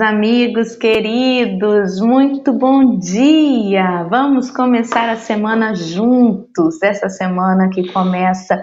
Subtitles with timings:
[0.00, 4.04] Amigos queridos, muito bom dia!
[4.04, 8.62] Vamos começar a semana juntos, essa semana que começa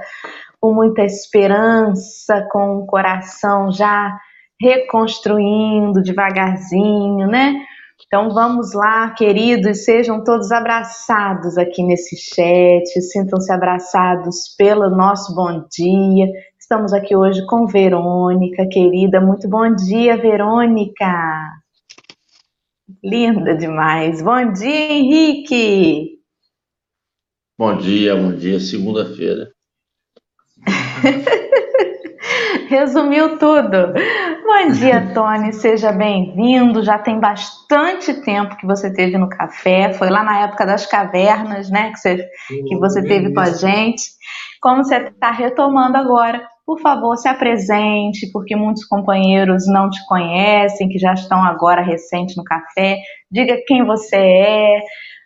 [0.60, 4.18] com muita esperança, com o coração já
[4.60, 7.54] reconstruindo devagarzinho, né?
[8.06, 15.66] Então vamos lá, queridos, sejam todos abraçados aqui nesse chat, sintam-se abraçados pelo nosso bom
[15.72, 16.28] dia.
[16.70, 19.22] Estamos aqui hoje com Verônica, querida.
[19.22, 21.06] Muito bom dia, Verônica.
[23.02, 24.22] Linda demais.
[24.22, 26.20] Bom dia, Henrique.
[27.58, 28.60] Bom dia, bom dia.
[28.60, 29.50] Segunda-feira.
[32.68, 33.94] Resumiu tudo.
[34.44, 35.54] Bom dia, Tony.
[35.54, 36.84] Seja bem-vindo.
[36.84, 39.94] Já tem bastante tempo que você teve no café.
[39.94, 41.94] Foi lá na época das cavernas, né?
[41.94, 42.30] Que você,
[42.68, 44.04] que você teve com a gente.
[44.62, 50.90] Como você está retomando agora por favor, se apresente, porque muitos companheiros não te conhecem,
[50.90, 52.98] que já estão agora recente no café.
[53.32, 54.80] Diga quem você é,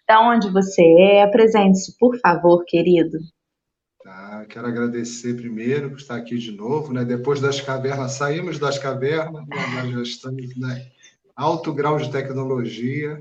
[0.07, 1.23] da onde você é.
[1.23, 3.17] Apresente-se, por favor, querido.
[4.03, 7.03] Tá, quero agradecer primeiro por estar aqui de novo, né?
[7.03, 10.85] Depois das cavernas, saímos das cavernas, nós já estamos né?
[11.35, 13.19] alto grau de tecnologia,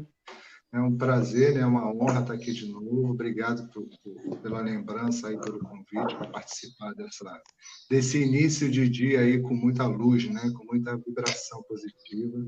[0.72, 3.10] é um prazer, é uma honra estar aqui de novo.
[3.10, 7.42] Obrigado por, por, pela lembrança e pelo convite para participar dessa,
[7.90, 10.50] desse início de dia aí com muita luz, né?
[10.54, 12.38] com muita vibração positiva.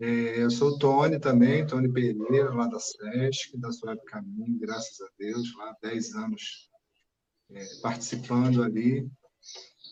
[0.00, 5.00] É, eu sou o Tony também, Tony Pereira, lá da SESC, da Suave Caminho, graças
[5.00, 6.68] a Deus, lá há 10 anos
[7.52, 9.08] é, participando ali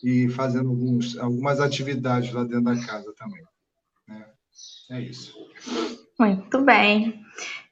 [0.03, 3.41] e fazendo alguns, algumas atividades lá dentro da casa também.
[4.91, 5.33] É isso.
[6.19, 7.21] Muito bem.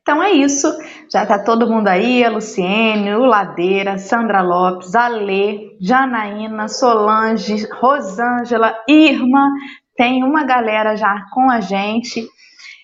[0.01, 0.73] Então é isso.
[1.11, 7.67] Já está todo mundo aí, a Luciene, o Ladeira, Sandra Lopes, a Lê, Janaína, Solange,
[7.73, 9.51] Rosângela, Irma.
[9.97, 12.25] Tem uma galera já com a gente.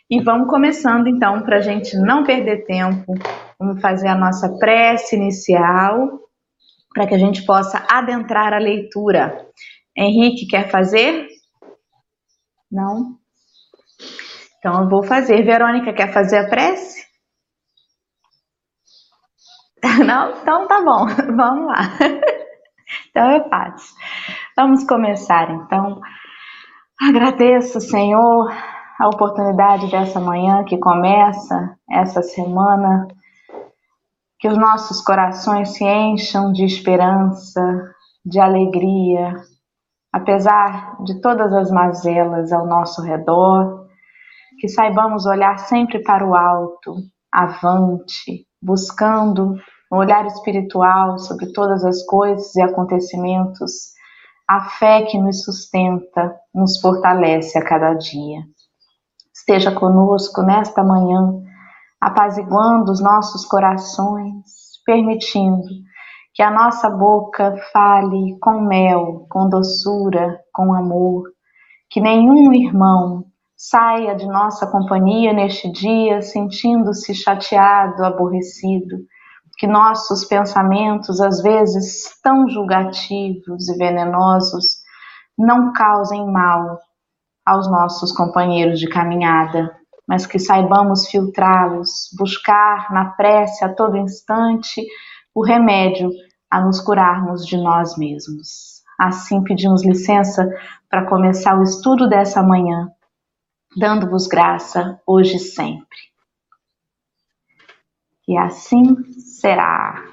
[0.09, 3.13] E vamos começando então, para a gente não perder tempo.
[3.57, 6.19] Vamos fazer a nossa prece inicial,
[6.93, 9.47] para que a gente possa adentrar a leitura.
[9.97, 11.25] Henrique, quer fazer?
[12.69, 13.17] Não?
[14.65, 15.43] Então eu vou fazer.
[15.43, 17.05] Verônica, quer fazer a prece?
[20.03, 20.31] Não?
[20.41, 21.05] Então tá bom,
[21.37, 21.81] vamos lá.
[23.09, 23.95] Então eu faço.
[24.55, 25.99] Vamos começar então.
[27.01, 28.51] Agradeço, Senhor,
[28.99, 33.07] a oportunidade dessa manhã que começa essa semana,
[34.39, 37.61] que os nossos corações se encham de esperança,
[38.23, 39.33] de alegria,
[40.13, 43.84] apesar de todas as mazelas ao nosso redor,
[44.65, 46.95] que saibamos olhar sempre para o alto,
[47.31, 49.53] avante, buscando
[49.93, 53.91] um olhar espiritual sobre todas as coisas e acontecimentos,
[54.49, 58.39] a fé que nos sustenta, nos fortalece a cada dia.
[59.31, 61.43] Esteja conosco nesta manhã,
[62.01, 64.45] apaziguando os nossos corações,
[64.83, 65.67] permitindo
[66.33, 71.23] que a nossa boca fale com mel, com doçura, com amor,
[71.87, 73.25] que nenhum irmão
[73.69, 78.97] saia de nossa companhia neste dia sentindo-se chateado, aborrecido,
[79.57, 84.77] que nossos pensamentos, às vezes tão julgativos e venenosos,
[85.37, 86.77] não causem mal
[87.45, 89.71] aos nossos companheiros de caminhada,
[90.07, 94.85] mas que saibamos filtrá-los, buscar na prece a todo instante
[95.33, 96.09] o remédio
[96.51, 98.83] a nos curarmos de nós mesmos.
[98.99, 100.47] Assim pedimos licença
[100.89, 102.89] para começar o estudo dessa manhã,
[103.75, 105.97] dando-vos graça hoje e sempre.
[108.27, 110.03] E assim será.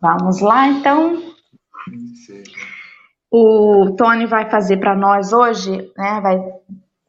[0.00, 1.22] Vamos lá, então.
[3.30, 6.20] O Tony vai fazer para nós hoje, né?
[6.20, 6.38] Vai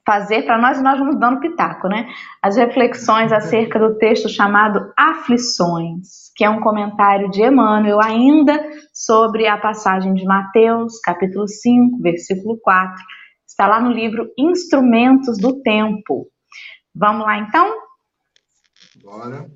[0.05, 2.07] fazer para nós e nós vamos dando pitaco, né?
[2.41, 8.63] As reflexões acerca do texto chamado Aflições, que é um comentário de Emmanuel ainda
[8.93, 13.03] sobre a passagem de Mateus, capítulo 5, versículo 4.
[13.53, 16.27] Está lá no livro Instrumentos do Tempo.
[16.91, 17.71] Vamos lá então?
[18.95, 19.47] Bora.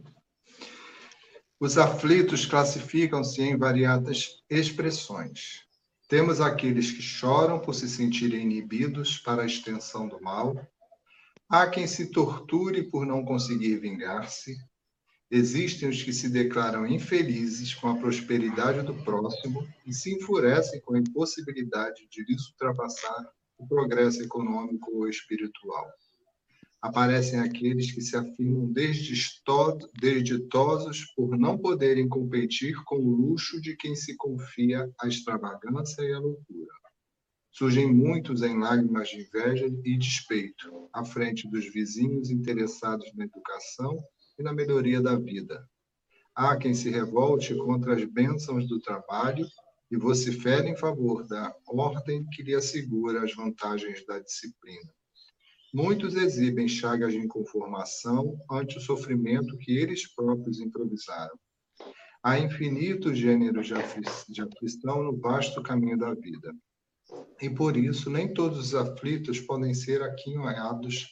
[1.60, 5.64] Os aflitos classificam-se em variadas expressões.
[6.08, 10.56] Temos aqueles que choram por se sentirem inibidos para a extensão do mal.
[11.50, 14.56] Há quem se torture por não conseguir vingar-se.
[15.32, 20.94] Existem os que se declaram infelizes com a prosperidade do próximo e se enfurecem com
[20.94, 25.88] a impossibilidade de lhes ultrapassar o progresso econômico ou espiritual
[26.82, 28.72] aparecem aqueles que se afirmam
[30.00, 36.14] desditosos por não poderem competir com o luxo de quem se confia à extravagância e
[36.14, 36.72] à loucura.
[37.52, 43.98] Surgem muitos em lágrimas de inveja e despeito, à frente dos vizinhos interessados na educação
[44.38, 45.68] e na melhoria da vida.
[46.36, 49.48] Há quem se revolte contra as bênçãos do trabalho
[49.90, 54.94] e vocifere em favor da ordem que lhe assegura as vantagens da disciplina.
[55.74, 61.38] Muitos exibem chagas de inconformação ante o sofrimento que eles próprios improvisaram.
[62.24, 66.54] Há infinitos gêneros de aflição no vasto caminho da vida.
[67.42, 71.08] E por isso, nem todos os aflitos podem ser aquinhoados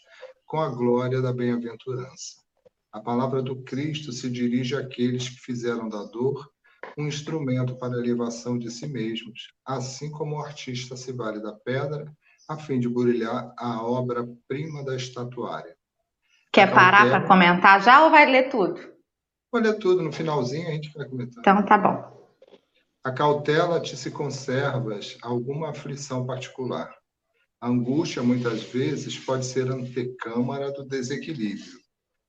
[0.46, 2.44] com a glória da bem-aventurança.
[2.92, 6.50] A palavra do Cristo se dirige àqueles que fizeram da dor
[6.98, 11.54] um instrumento para a elevação de si mesmos, assim como o artista se vale da
[11.54, 12.06] pedra
[12.48, 15.76] a fim de brilhar a obra-prima da estatuária.
[16.52, 18.80] Quer parar para comentar já ou vai ler tudo?
[19.52, 21.40] Vou ler tudo, no finalzinho a gente vai comentar.
[21.40, 22.16] Então tá bom.
[23.04, 26.94] Acautela-te se conservas alguma aflição particular.
[27.62, 31.85] A angústia, muitas vezes, pode ser antecâmara do desequilíbrio.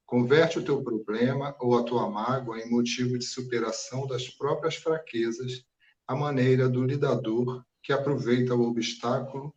[0.07, 5.65] Converte o teu problema ou a tua mágoa em motivo de superação das próprias fraquezas,
[6.07, 9.53] à maneira do lidador que aproveita o obstáculo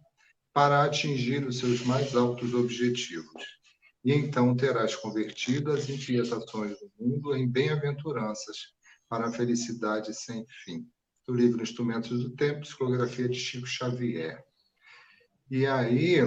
[0.51, 3.59] para atingir os seus mais altos objetivos.
[4.03, 8.57] E então terás convertido as inquietações do mundo em bem-aventuranças
[9.07, 10.87] para a felicidade sem fim.
[11.27, 14.43] Do livro Instrumentos do Tempo, psicografia de Chico Xavier.
[15.51, 16.17] E aí,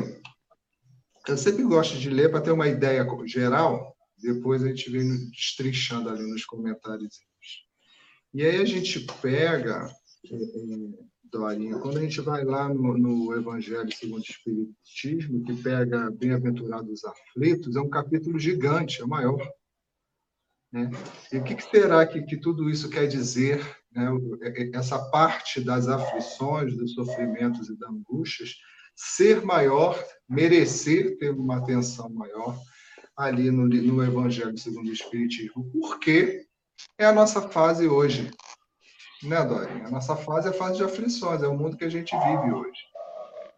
[1.26, 3.91] eu sempre gosto de ler para ter uma ideia geral,
[4.22, 7.20] depois a gente vem destrinchando ali nos comentários.
[8.32, 9.90] E aí a gente pega
[10.30, 15.54] é, é, Dorinha, quando a gente vai lá no, no Evangelho segundo o Espiritismo, que
[15.62, 19.42] pega Bem-aventurados aflitos, é um capítulo gigante, é maior.
[20.70, 20.90] Né?
[21.32, 23.60] E o que, que será que, que, tudo isso quer dizer?
[23.90, 24.08] Né?
[24.74, 28.54] Essa parte das aflições, dos sofrimentos e das angústias,
[28.94, 32.58] ser maior, merecer ter uma atenção maior
[33.16, 35.70] ali no, no Evangelho segundo o Espiritismo.
[35.72, 36.46] Por quê?
[36.98, 38.30] É a nossa fase hoje
[39.22, 39.86] né, Dorinha?
[39.86, 42.52] A nossa fase é a fase de aflições, é o mundo que a gente vive
[42.52, 42.80] hoje.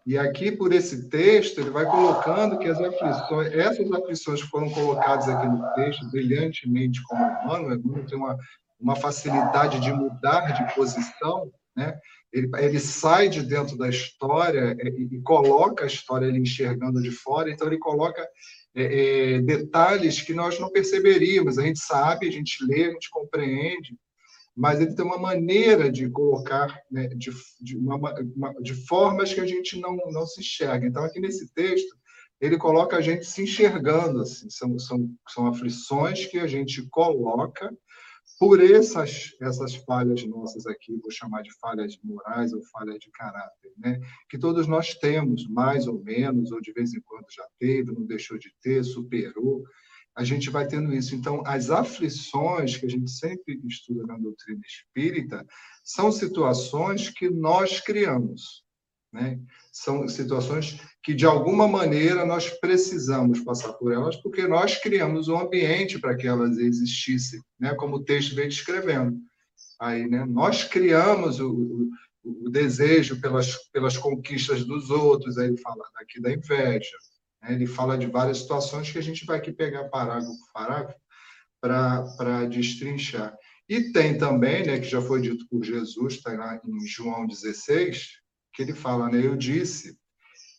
[0.06, 4.68] E aqui, por esse texto, ele vai colocando que as aflições, essas aflições que foram
[4.70, 8.36] colocadas aqui no texto, brilhantemente como Emmanuel, Emmanuel tem uma,
[8.78, 11.98] uma facilidade de mudar de posição, né?
[12.30, 17.10] Ele, ele sai de dentro da história e, e coloca a história ele enxergando de
[17.10, 18.26] fora, então ele coloca
[18.74, 21.58] é, é, detalhes que nós não perceberíamos.
[21.58, 23.96] A gente sabe, a gente lê, a gente compreende,
[24.56, 27.30] mas ele tem uma maneira de colocar né, de,
[27.60, 30.86] de, uma, uma, de, formas que a gente não, não se enxerga.
[30.86, 31.96] Então, aqui nesse texto,
[32.40, 37.72] ele coloca a gente se enxergando, assim, são, são, são aflições que a gente coloca
[38.38, 43.72] por essas, essas falhas nossas aqui, vou chamar de falhas morais ou falhas de caráter,
[43.78, 44.00] né?
[44.28, 48.04] que todos nós temos, mais ou menos, ou de vez em quando já teve, não
[48.04, 49.64] deixou de ter, superou,
[50.16, 51.14] a gente vai tendo isso.
[51.14, 55.44] Então, as aflições que a gente sempre estuda na doutrina espírita
[55.82, 58.63] são situações que nós criamos.
[59.14, 59.38] Né?
[59.70, 65.38] São situações que, de alguma maneira, nós precisamos passar por elas, porque nós criamos um
[65.38, 67.74] ambiente para que elas existissem, né?
[67.76, 69.16] como o texto vem descrevendo.
[69.80, 70.24] Aí, né?
[70.24, 71.90] Nós criamos o,
[72.24, 76.96] o, desejo pelas, pelas conquistas dos outros, aí ele fala aqui da inveja,
[77.40, 77.52] né?
[77.54, 80.98] Ele fala de várias situações que a gente vai aqui pegar parágrafo por parágrafo
[81.60, 83.36] para destrinchar.
[83.68, 88.23] E tem também, né, que já foi dito por Jesus, está em João 16,
[88.54, 89.98] que ele fala, né, eu disse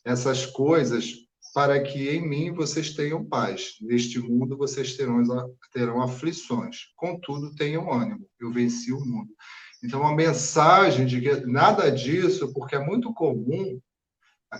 [0.04, 3.78] essas coisas para que em mim vocês tenham paz.
[3.82, 5.24] Neste mundo vocês terão,
[5.72, 6.92] terão aflições.
[6.98, 8.28] Contudo, tenham ânimo.
[8.38, 9.34] Eu venci o mundo.
[9.82, 13.80] Então, a mensagem de que nada disso, porque é muito comum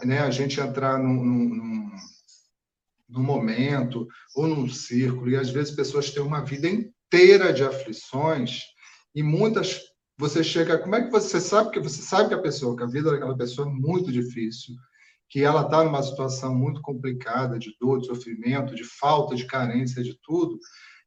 [0.06, 1.92] né, a gente entrar num, num,
[3.10, 8.62] no momento ou num círculo, e às vezes pessoas têm uma vida inteira de aflições
[9.14, 9.82] e muitas
[10.18, 12.88] você chega, como é que você sabe que você sabe que a pessoa, que a
[12.88, 14.76] vida daquela pessoa é muito difícil,
[15.30, 20.04] que ela está numa situação muito complicada de dor, de sofrimento, de falta, de carência,
[20.04, 20.58] de tudo,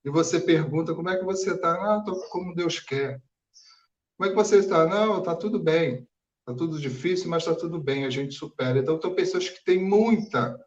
[0.05, 1.73] e você pergunta como é que você está?
[1.75, 3.21] Ah, estou como Deus quer.
[4.17, 4.87] Como é que você está?
[4.87, 6.07] Não, está tudo bem.
[6.41, 8.79] Está tudo difícil, mas está tudo bem, a gente supera.
[8.79, 10.59] Então, são pessoas que têm muita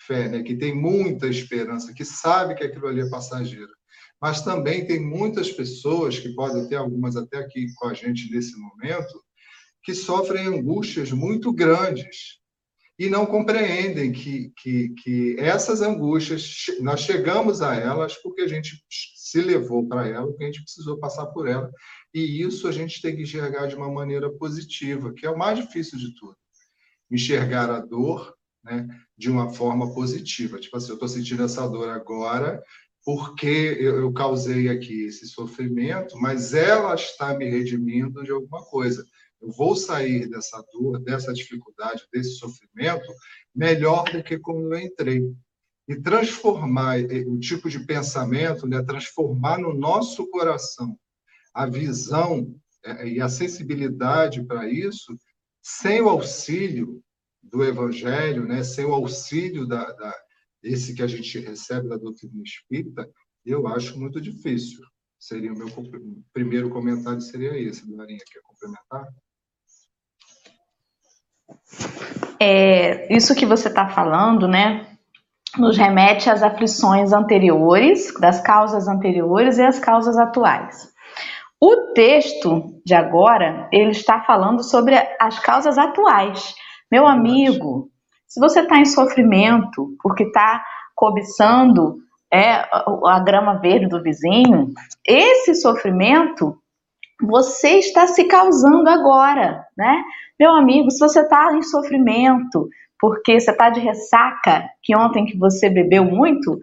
[0.00, 0.42] fé, né?
[0.42, 3.72] que tem muita esperança, que sabe que aquilo ali é passageiro.
[4.20, 8.56] Mas também tem muitas pessoas, que podem ter algumas até aqui com a gente nesse
[8.58, 9.22] momento,
[9.82, 12.42] que sofrem angústias muito grandes
[12.98, 18.82] e não compreendem que, que, que essas angústias, nós chegamos a elas porque a gente
[18.88, 21.70] se levou para ela, porque a gente precisou passar por ela.
[22.14, 25.58] E isso a gente tem que enxergar de uma maneira positiva, que é o mais
[25.58, 26.36] difícil de tudo.
[27.10, 28.86] enxergar a dor né,
[29.18, 30.58] de uma forma positiva.
[30.58, 32.62] Tipo assim, eu estou sentindo essa dor agora
[33.04, 39.04] porque eu, causei aqui esse sofrimento, mas ela está me redimindo de alguma coisa.
[39.42, 43.12] Eu vou sair dessa dor, dessa dificuldade, desse sofrimento
[43.54, 45.22] melhor do que como eu entrei.
[45.86, 50.98] E transformar o tipo de pensamento, né, transformar no nosso coração
[51.52, 55.14] a visão é, e a sensibilidade para isso,
[55.62, 57.02] sem o auxílio
[57.42, 60.23] do Evangelho, né, sem o auxílio da, da,
[60.64, 63.08] esse que a gente recebe da doutrina espírita,
[63.44, 64.80] eu acho muito difícil.
[65.18, 65.68] Seria o meu
[66.32, 69.08] primeiro comentário seria esse, Darinha, quer complementar?
[72.40, 74.98] É, isso que você está falando, né,
[75.58, 80.92] nos remete às aflições anteriores, das causas anteriores e às causas atuais.
[81.60, 86.54] O texto de agora, ele está falando sobre as causas atuais.
[86.90, 87.90] Meu amigo,
[88.34, 90.60] se você está em sofrimento porque está
[90.92, 91.98] cobiçando
[92.32, 92.50] é,
[93.06, 94.72] a grama verde do vizinho,
[95.06, 96.58] esse sofrimento
[97.22, 100.02] você está se causando agora, né?
[100.38, 105.38] Meu amigo, se você está em sofrimento porque você está de ressaca, que ontem que
[105.38, 106.58] você bebeu muito,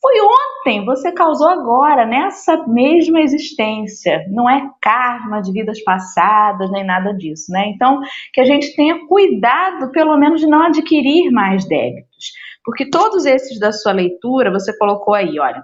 [0.00, 4.24] foi ontem, você causou agora, nessa mesma existência.
[4.30, 7.66] Não é karma de vidas passadas, nem nada disso, né?
[7.68, 8.00] Então,
[8.32, 12.32] que a gente tenha cuidado, pelo menos, de não adquirir mais débitos.
[12.64, 15.62] Porque todos esses da sua leitura, você colocou aí, olha,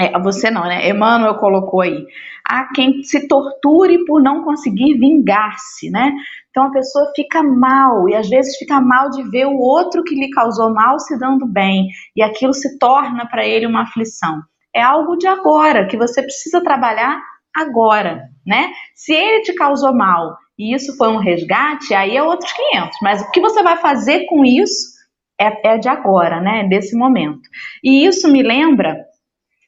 [0.00, 0.88] é, você não, né?
[0.88, 2.06] Emmanuel colocou aí.
[2.48, 6.12] Há quem se torture por não conseguir vingar-se, né?
[6.58, 10.16] Então a pessoa fica mal e às vezes fica mal de ver o outro que
[10.16, 11.86] lhe causou mal se dando bem
[12.16, 14.42] e aquilo se torna para ele uma aflição.
[14.74, 17.22] É algo de agora que você precisa trabalhar
[17.54, 18.72] agora, né?
[18.92, 22.98] Se ele te causou mal e isso foi um resgate, aí é outros 500.
[23.02, 24.88] Mas o que você vai fazer com isso
[25.40, 26.64] é, é de agora, né?
[26.64, 27.48] Desse momento.
[27.84, 28.98] E isso me lembra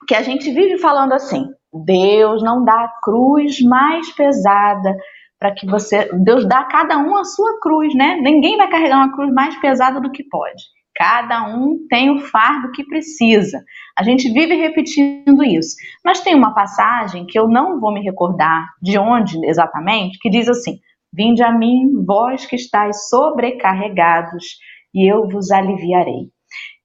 [0.09, 4.97] que a gente vive falando assim: Deus não dá a cruz mais pesada
[5.40, 6.11] para que você.
[6.23, 8.20] Deus dá a cada um a sua cruz, né?
[8.23, 10.62] Ninguém vai carregar uma cruz mais pesada do que pode.
[10.94, 13.64] Cada um tem o fardo que precisa.
[13.99, 15.75] A gente vive repetindo isso.
[16.04, 20.47] Mas tem uma passagem que eu não vou me recordar de onde exatamente, que diz
[20.47, 20.78] assim:
[21.12, 24.59] Vinde a mim, vós que estáis sobrecarregados,
[24.94, 26.28] e eu vos aliviarei.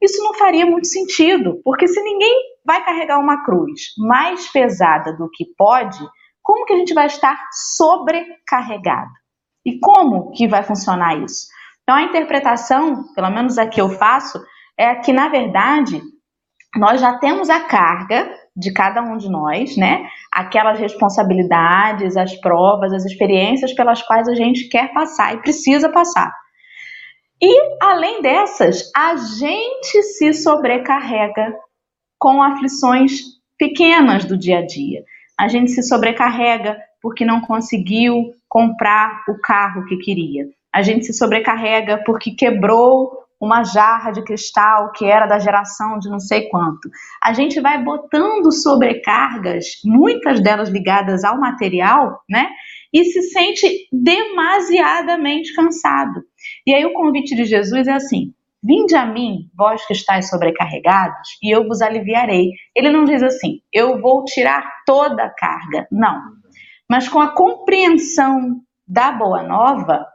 [0.02, 2.34] Isso não faria muito sentido, porque se ninguém
[2.66, 6.00] vai carregar uma cruz mais pesada do que pode,
[6.46, 7.36] como que a gente vai estar
[7.76, 9.10] sobrecarregado?
[9.66, 11.48] E como que vai funcionar isso?
[11.82, 14.40] Então a interpretação, pelo menos a que eu faço,
[14.78, 16.00] é que na verdade
[16.76, 20.08] nós já temos a carga de cada um de nós, né?
[20.32, 26.32] Aquelas responsabilidades, as provas, as experiências pelas quais a gente quer passar e precisa passar.
[27.42, 31.54] E, além dessas, a gente se sobrecarrega
[32.20, 33.22] com aflições
[33.58, 35.04] pequenas do dia a dia.
[35.38, 40.46] A gente se sobrecarrega porque não conseguiu comprar o carro que queria.
[40.74, 46.10] A gente se sobrecarrega porque quebrou uma jarra de cristal que era da geração de
[46.10, 46.90] não sei quanto.
[47.22, 52.50] A gente vai botando sobrecargas, muitas delas ligadas ao material, né?
[52.94, 56.24] E se sente demasiadamente cansado.
[56.66, 58.34] E aí o convite de Jesus é assim:
[58.66, 62.50] Vinde a mim, vós que estáis sobrecarregados, e eu vos aliviarei.
[62.76, 65.88] Ele não diz assim, eu vou tirar toda a carga.
[65.92, 66.20] Não.
[66.90, 70.08] Mas com a compreensão da boa nova,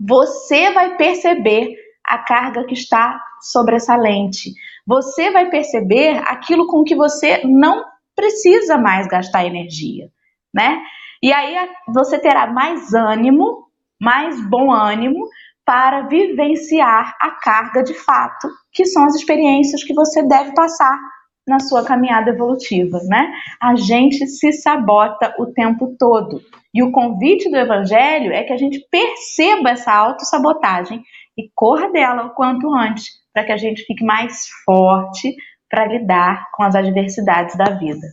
[0.00, 4.50] você vai perceber a carga que está sobressalente.
[4.84, 7.84] Você vai perceber aquilo com que você não
[8.16, 10.08] precisa mais gastar energia,
[10.52, 10.82] né?
[11.22, 11.56] E aí
[11.94, 13.68] você terá mais ânimo,
[14.00, 15.28] mais bom ânimo
[15.66, 20.96] para vivenciar a carga de fato, que são as experiências que você deve passar
[21.46, 23.32] na sua caminhada evolutiva, né?
[23.60, 26.40] A gente se sabota o tempo todo.
[26.72, 31.02] E o convite do evangelho é que a gente perceba essa autossabotagem
[31.36, 35.34] e corra dela o quanto antes, para que a gente fique mais forte
[35.68, 38.06] para lidar com as adversidades da vida.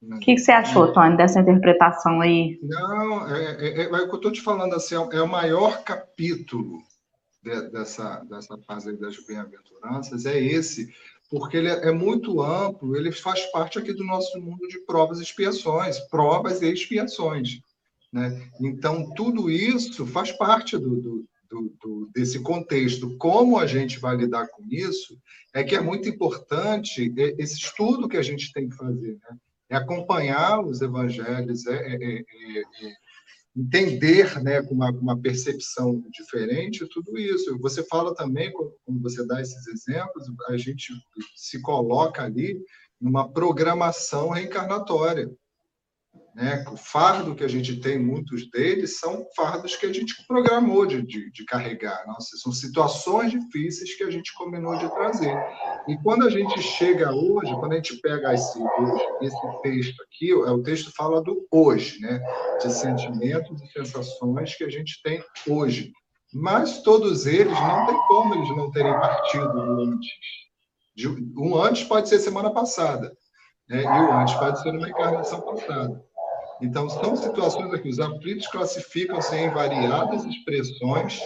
[0.00, 2.58] O que, que, você achou, Tony, dessa interpretação aí?
[2.62, 5.28] Não, é, é, é, é o que eu estou te falando, assim, é, é o
[5.28, 6.82] maior capítulo
[7.42, 10.94] de, dessa, dessa fase das bem-aventuranças, é esse,
[11.28, 15.18] porque ele é, é muito amplo, ele faz parte aqui do nosso mundo de provas
[15.18, 17.60] e expiações, provas e expiações.
[18.12, 18.50] Né?
[18.60, 23.16] Então, tudo isso faz parte do, do, do, do, desse contexto.
[23.18, 25.18] Como a gente vai lidar com isso
[25.52, 29.18] é que é muito importante esse estudo que a gente tem que fazer.
[29.28, 29.36] Né?
[29.70, 32.94] É acompanhar os evangelhos, é, é, é, é,
[33.56, 37.58] entender né, com uma, uma, percepção diferente tudo isso.
[37.58, 40.92] Você fala também, quando você dá esses exemplos, a gente
[41.36, 42.60] se coloca ali
[43.00, 45.30] numa programação reencarnatória.
[46.38, 46.64] Né?
[46.70, 51.02] O fardo que a gente tem, muitos deles, são fardos que a gente programou de,
[51.02, 52.06] de, de carregar.
[52.06, 55.34] Nossa, são situações difíceis que a gente combinou de trazer.
[55.88, 58.56] E quando a gente chega hoje, quando a gente pega esse,
[59.20, 62.20] esse texto aqui, é o texto fala do hoje, né?
[62.62, 65.90] de sentimentos e sensações que a gente tem hoje.
[66.32, 70.10] Mas todos eles, não tem como eles não terem partido do antes.
[71.36, 73.12] Um antes pode ser semana passada,
[73.68, 73.82] né?
[73.82, 76.07] e o antes pode ser uma encarnação passada.
[76.60, 77.88] Então, são situações aqui.
[77.88, 81.20] Os aflitos classificam-se em variadas expressões,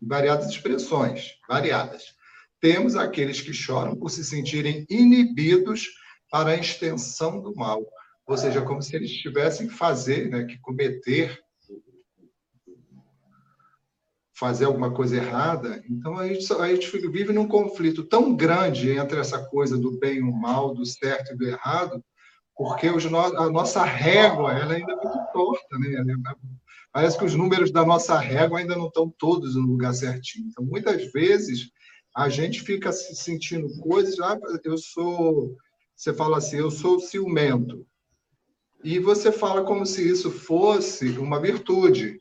[0.00, 2.14] variadas expressões, variadas.
[2.60, 5.88] Temos aqueles que choram por se sentirem inibidos
[6.30, 7.84] para a extensão do mal,
[8.26, 11.38] ou seja, como se eles tivessem que fazer, né, que cometer,
[14.38, 15.82] fazer alguma coisa errada.
[15.88, 20.18] Então, a gente, a gente vive num conflito tão grande entre essa coisa do bem
[20.18, 22.02] e o mal, do certo e do errado,
[22.56, 23.18] porque no...
[23.18, 25.94] a nossa régua ela ainda é muito torta, né?
[25.94, 26.34] É,
[26.92, 30.48] parece que os números da nossa régua ainda não estão todos no lugar certinho.
[30.48, 31.70] Então, muitas vezes,
[32.14, 35.56] a gente fica se sentindo coisas, ah, eu sou,
[35.96, 37.86] você fala assim, eu sou ciumento.
[38.84, 42.20] E você fala como se isso fosse uma virtude.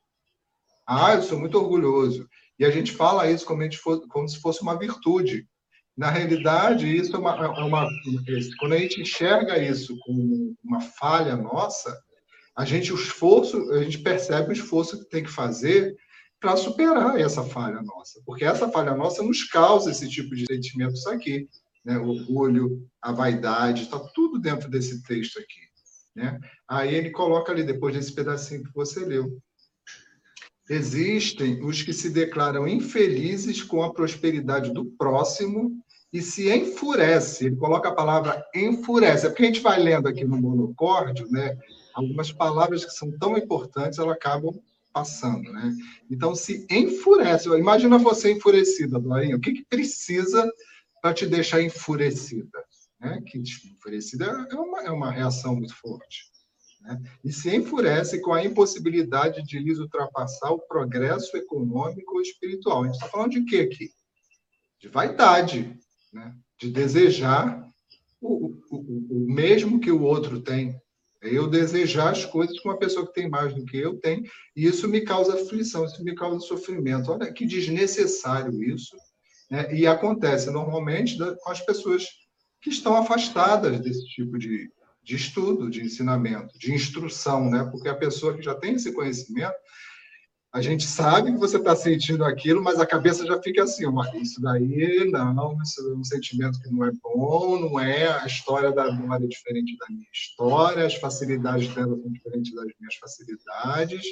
[0.87, 2.27] Ah, eu sou muito orgulhoso.
[2.57, 5.47] E a gente fala isso como, fosse, como se fosse uma virtude.
[5.97, 7.87] Na realidade, isso é uma, é uma,
[8.59, 11.95] quando a gente enxerga isso como uma falha nossa,
[12.55, 15.95] a gente o esforço, a gente percebe o esforço que tem que fazer
[16.39, 21.05] para superar essa falha nossa, porque essa falha nossa nos causa esse tipo de sentimentos
[21.07, 21.47] aqui,
[21.85, 21.97] né?
[21.97, 25.61] O orgulho, a vaidade, está tudo dentro desse texto aqui,
[26.15, 26.39] né?
[26.67, 29.39] Aí ele coloca ali depois desse pedacinho que você leu.
[30.69, 37.45] Existem os que se declaram infelizes com a prosperidade do próximo e se enfurece.
[37.45, 39.25] Ele coloca a palavra enfurece.
[39.25, 41.57] É porque a gente vai lendo aqui no monocórdio, né?
[41.93, 44.53] Algumas palavras que são tão importantes, elas acabam
[44.93, 45.73] passando, né?
[46.09, 47.49] Então, se enfurece.
[47.49, 49.37] Imagina você enfurecida, Dorinha.
[49.37, 50.49] O que, que precisa
[51.01, 52.63] para te deixar enfurecida?
[52.99, 53.21] Né?
[53.25, 56.29] Que enfurecida é uma, é uma reação muito forte.
[56.81, 57.01] Né?
[57.23, 62.83] E se enfurece com a impossibilidade de lhes ultrapassar o progresso econômico ou espiritual.
[62.83, 63.91] A gente está falando de quê aqui?
[64.79, 65.79] De vaidade,
[66.11, 66.33] né?
[66.59, 67.65] de desejar
[68.19, 70.79] o, o, o mesmo que o outro tem.
[71.23, 74.23] É eu desejar as coisas que uma pessoa que tem mais do que eu tem,
[74.55, 77.11] e isso me causa aflição, isso me causa sofrimento.
[77.11, 78.97] Olha que desnecessário isso.
[79.49, 79.73] Né?
[79.73, 82.07] E acontece normalmente com as pessoas
[82.61, 84.71] que estão afastadas desse tipo de,
[85.03, 87.67] de estudo, de ensinamento, de instrução, né?
[87.71, 89.55] Porque a pessoa que já tem esse conhecimento,
[90.53, 93.85] a gente sabe que você está sentindo aquilo, mas a cabeça já fica assim,
[94.21, 98.71] isso daí não, isso é um sentimento que não é bom, não é, a história
[98.71, 104.05] da Nora é diferente da minha história, as facilidades dela são diferentes das minhas facilidades,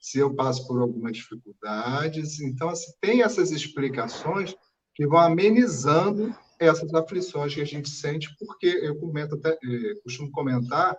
[0.00, 4.54] se eu passo por algumas dificuldades, então assim, tem essas explicações
[4.96, 10.30] que vão amenizando essas aflições que a gente sente, porque eu comento até, eh, costumo
[10.30, 10.96] comentar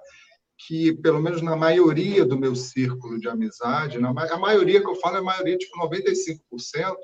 [0.58, 4.96] que, pelo menos na maioria do meu círculo de amizade, na, a maioria que eu
[4.96, 6.96] falo é a maioria, tipo 95%,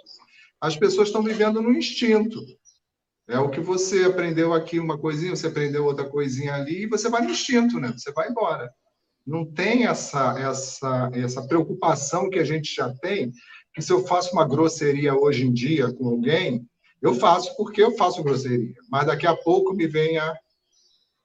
[0.60, 2.40] as pessoas estão vivendo no instinto.
[3.28, 7.10] É o que você aprendeu aqui uma coisinha, você aprendeu outra coisinha ali, e você
[7.10, 7.94] vai no instinto, né?
[7.96, 8.72] Você vai embora.
[9.26, 13.32] Não tem essa, essa, essa preocupação que a gente já tem,
[13.74, 16.68] que se eu faço uma grosseria hoje em dia com alguém,
[17.02, 20.36] eu faço porque eu faço grosseria, mas daqui a pouco me vem a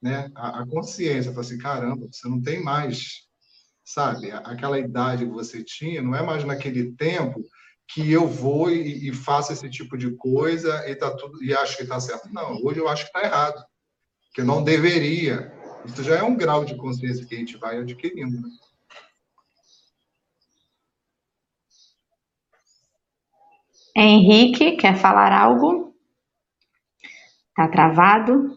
[0.01, 3.27] né, a, a consciência, fala assim, caramba, você não tem mais,
[3.83, 7.43] sabe, aquela idade que você tinha, não é mais naquele tempo
[7.87, 11.77] que eu vou e, e faço esse tipo de coisa e tá tudo e acho
[11.77, 12.29] que está certo.
[12.31, 13.63] Não, hoje eu acho que está errado,
[14.33, 15.53] que não deveria.
[15.85, 18.41] Isso já é um grau de consciência que a gente vai adquirindo.
[18.41, 18.49] Né?
[23.95, 25.95] Henrique, quer falar algo?
[27.55, 28.56] Tá travado?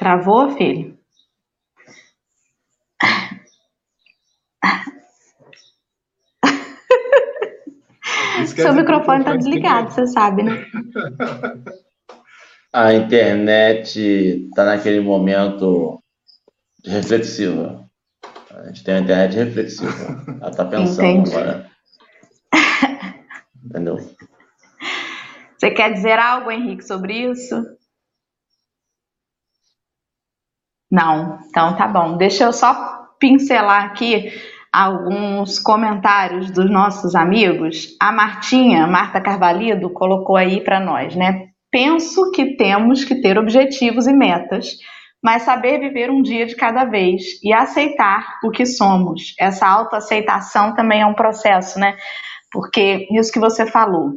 [0.00, 0.98] Travou, filho?
[8.46, 10.64] Seu microfone está desligado, você sabe, né?
[12.72, 13.98] A internet
[14.48, 16.02] está naquele momento
[16.86, 17.84] reflexiva.
[18.52, 20.24] A gente tem uma internet reflexiva.
[20.40, 21.30] Ela está pensando Entendi.
[21.36, 21.70] agora.
[23.62, 23.96] Entendeu?
[25.58, 27.79] Você quer dizer algo, Henrique, sobre isso?
[30.90, 32.16] Não, então tá bom.
[32.16, 34.32] Deixa eu só pincelar aqui
[34.72, 37.96] alguns comentários dos nossos amigos.
[38.00, 41.48] A Martinha, Marta Carvalido, colocou aí para nós, né?
[41.70, 44.76] Penso que temos que ter objetivos e metas,
[45.22, 49.34] mas saber viver um dia de cada vez e aceitar o que somos.
[49.38, 51.96] Essa autoaceitação também é um processo, né?
[52.50, 54.14] Porque isso que você falou,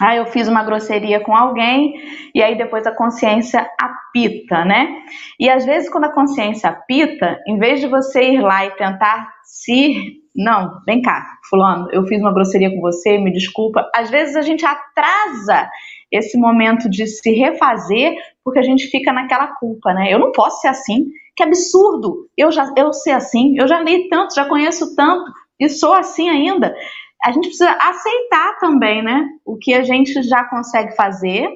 [0.00, 1.94] ah, eu fiz uma grosseria com alguém
[2.34, 4.88] e aí depois a consciência apita, né?
[5.38, 9.32] E às vezes quando a consciência apita, em vez de você ir lá e tentar
[9.44, 13.88] se não, vem cá, fulano, eu fiz uma grosseria com você, me desculpa.
[13.94, 15.68] Às vezes a gente atrasa
[16.10, 20.12] esse momento de se refazer porque a gente fica naquela culpa, né?
[20.12, 22.28] Eu não posso ser assim, que absurdo.
[22.36, 26.28] Eu já eu ser assim, eu já li tanto, já conheço tanto e sou assim
[26.28, 26.74] ainda
[27.24, 29.28] a gente precisa aceitar também, né?
[29.44, 31.48] O que a gente já consegue fazer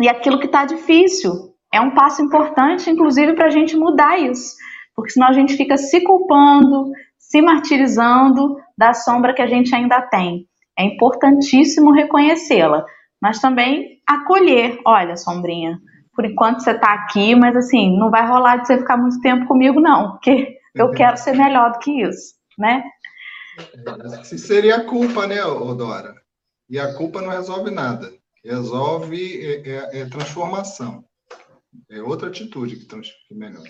[0.00, 1.32] e aquilo que está difícil.
[1.72, 4.56] É um passo importante, inclusive, para a gente mudar isso.
[4.94, 10.00] Porque senão a gente fica se culpando, se martirizando da sombra que a gente ainda
[10.02, 10.46] tem.
[10.78, 12.84] É importantíssimo reconhecê-la,
[13.20, 14.78] mas também acolher.
[14.84, 15.78] Olha, sombrinha,
[16.14, 19.46] por enquanto você está aqui, mas assim, não vai rolar de você ficar muito tempo
[19.46, 22.82] comigo, não, porque eu quero ser melhor do que isso, né?
[24.24, 26.14] Se seria a culpa, né, Odora?
[26.68, 28.10] E a culpa não resolve nada.
[28.44, 31.04] Resolve é, é, é transformação.
[31.90, 33.68] É outra atitude que, trans, que melhora.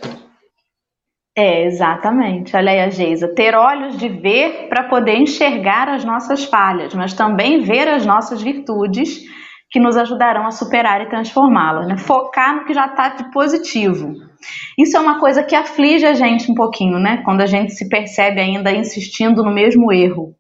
[1.37, 2.57] É, exatamente.
[2.57, 3.35] Olha aí a Geisa.
[3.35, 8.43] Ter olhos de ver para poder enxergar as nossas falhas, mas também ver as nossas
[8.43, 9.23] virtudes
[9.71, 11.87] que nos ajudarão a superar e transformá-las.
[11.87, 11.97] Né?
[11.97, 14.30] Focar no que já está de positivo.
[14.79, 17.23] Isso é uma coisa que aflige a gente um pouquinho, né?
[17.25, 20.35] Quando a gente se percebe ainda insistindo no mesmo erro.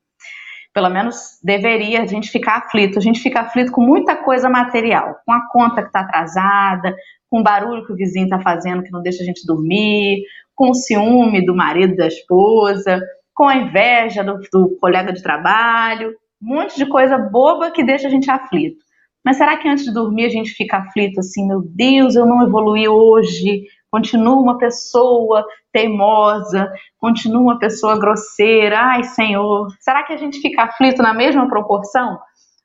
[0.72, 2.98] Pelo menos deveria a gente ficar aflito.
[2.98, 6.94] A gente fica aflito com muita coisa material, com a conta que está atrasada,
[7.28, 10.22] com o barulho que o vizinho está fazendo que não deixa a gente dormir,
[10.54, 13.00] com o ciúme do marido da esposa,
[13.34, 18.08] com a inveja do, do colega de trabalho, um monte de coisa boba que deixa
[18.08, 18.78] a gente aflito.
[19.24, 22.42] Mas será que antes de dormir a gente fica aflito assim, meu Deus, eu não
[22.42, 30.16] evolui hoje, continuo uma pessoa teimosa, continuo uma pessoa grosseira, ai Senhor, será que a
[30.16, 32.18] gente fica aflito na mesma proporção?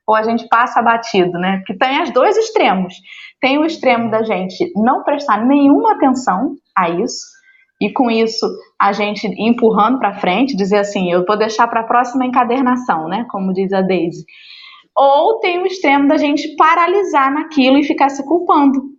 [0.06, 1.58] Ou a gente passa batido, né?
[1.58, 2.94] Porque tem os dois extremos.
[3.40, 7.26] Tem o extremo da gente não prestar nenhuma atenção a isso,
[7.80, 8.46] e com isso
[8.80, 13.26] a gente empurrando para frente, dizer assim, eu vou deixar para a próxima encadernação, né?
[13.30, 14.24] Como diz a Daisy.
[14.96, 18.95] Ou tem o extremo da gente paralisar naquilo e ficar se culpando.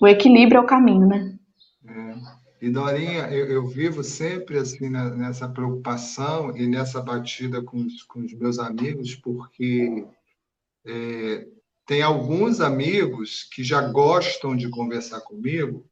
[0.00, 1.38] O equilíbrio é o caminho, né?
[1.86, 2.66] É.
[2.66, 8.20] E Dorinha, eu, eu, vivo sempre assim nessa preocupação e nessa batida com os, com
[8.20, 10.04] os meus amigos, porque
[10.84, 11.46] é,
[11.86, 15.88] tem alguns amigos que já gostam de conversar comigo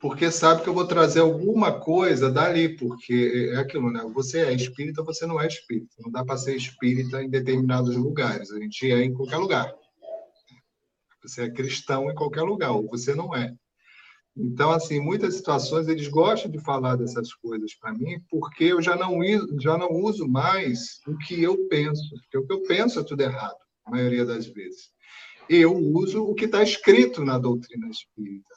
[0.00, 4.00] porque sabe que eu vou trazer alguma coisa dali, porque é aquilo, né?
[4.14, 5.96] Você é espírita, você não é espírita.
[5.98, 8.52] Não dá para ser espírita em determinados lugares.
[8.52, 9.74] A gente é em qualquer lugar.
[11.22, 13.54] Você é cristão em qualquer lugar, ou você não é.
[14.36, 18.94] Então, assim, muitas situações eles gostam de falar dessas coisas para mim, porque eu já
[18.94, 19.18] não,
[19.60, 23.20] já não uso mais o que eu penso, porque o que eu penso é tudo
[23.20, 24.90] errado, a maioria das vezes.
[25.48, 28.54] Eu uso o que está escrito na doutrina espírita.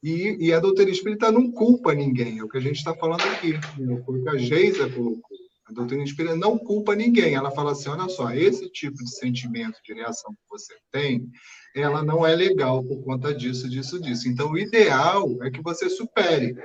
[0.00, 3.22] E, e a doutrina espírita não culpa ninguém, é o que a gente está falando
[3.22, 3.54] aqui.
[4.06, 5.36] O que a Geisa colocou.
[5.68, 7.34] A doutrina espírita não culpa ninguém.
[7.34, 11.28] Ela fala assim: olha só, esse tipo de sentimento, de reação que você tem,
[11.76, 14.28] ela não é legal por conta disso, disso, disso.
[14.28, 16.56] Então, o ideal é que você supere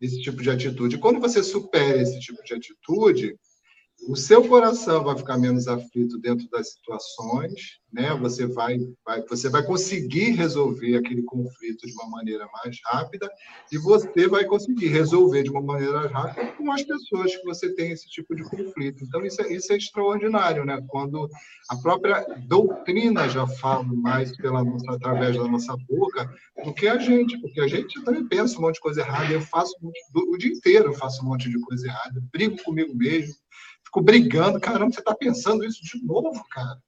[0.00, 0.98] esse tipo de atitude.
[0.98, 3.36] Quando você supera esse tipo de atitude,
[4.08, 8.14] o seu coração vai ficar menos aflito dentro das situações, né?
[8.20, 13.30] Você vai, vai, você vai conseguir resolver aquele conflito de uma maneira mais rápida
[13.70, 17.92] e você vai conseguir resolver de uma maneira rápida com as pessoas que você tem
[17.92, 19.04] esse tipo de conflito.
[19.04, 20.82] Então isso é, isso é extraordinário, né?
[20.88, 21.28] Quando
[21.68, 26.32] a própria doutrina já fala mais pela nossa, através da nossa boca
[26.64, 29.32] do que a gente, porque a gente também pensa um monte de coisa errada.
[29.32, 29.74] Eu faço
[30.14, 33.34] o dia inteiro eu faço um monte de coisa errada, brigo comigo mesmo
[33.92, 34.58] ficou brigando.
[34.58, 36.80] Caramba, você está pensando isso de novo, cara.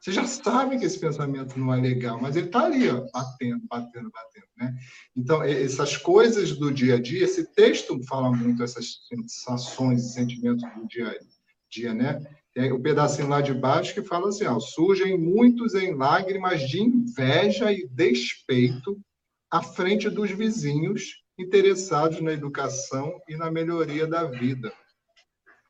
[0.00, 3.66] Você já sabe que esse pensamento não é legal, mas ele está ali, ó, batendo,
[3.68, 4.74] batendo, batendo, né?
[5.14, 10.62] Então, essas coisas do dia a dia, esse texto fala muito essas sensações e sentimentos
[10.74, 11.14] do dia a
[11.68, 12.24] dia, né?
[12.54, 16.80] Tem o pedacinho lá de baixo que fala assim, ó, surgem muitos em lágrimas de
[16.80, 19.00] inveja e despeito
[19.50, 24.72] à frente dos vizinhos interessados na educação e na melhoria da vida.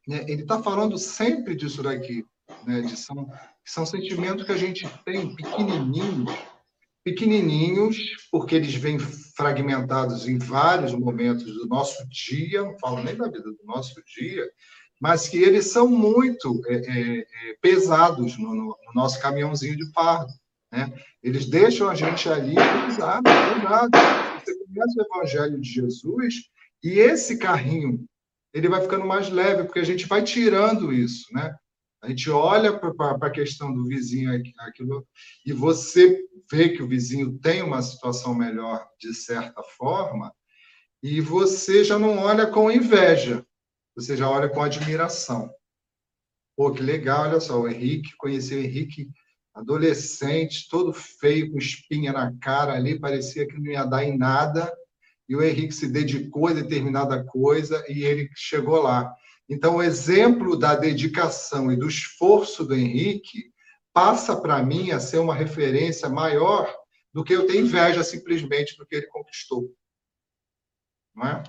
[0.08, 0.24] Né?
[0.26, 2.24] Ele está falando sempre disso daqui,
[2.66, 2.80] né?
[2.80, 3.30] de são,
[3.62, 6.34] são sentimentos que a gente tem pequenininhos,
[7.04, 13.26] pequenininhos, porque eles vêm fragmentados em vários momentos do nosso dia, não falo nem da
[13.26, 14.50] vida do nosso dia,
[14.98, 19.92] mas que eles são muito é, é, é pesados no, no, no, nosso caminhãozinho de
[19.92, 20.32] fardo.
[20.72, 20.92] Né?
[21.22, 23.90] Eles deixam a gente ali pesado, pesado.
[24.42, 26.34] Você conhece o Evangelho de Jesus
[26.82, 28.06] e esse carrinho
[28.52, 31.54] ele vai ficando mais leve, porque a gente vai tirando isso, né?
[32.00, 34.30] A gente olha para a questão do vizinho
[34.60, 35.06] aquilo,
[35.44, 40.32] e você vê que o vizinho tem uma situação melhor de certa forma,
[41.02, 43.44] e você já não olha com inveja,
[43.94, 45.52] você já olha com admiração.
[46.56, 49.10] Pô, que legal, olha só, o Henrique, conheci o Henrique
[49.54, 54.72] adolescente, todo feio, com espinha na cara ali, parecia que não ia dar em nada,
[55.28, 59.12] e o Henrique se dedicou a determinada coisa e ele chegou lá.
[59.48, 63.52] Então, o exemplo da dedicação e do esforço do Henrique
[63.92, 66.72] passa para mim a ser uma referência maior
[67.12, 69.68] do que eu ter inveja simplesmente do que ele conquistou.
[71.14, 71.42] Não é?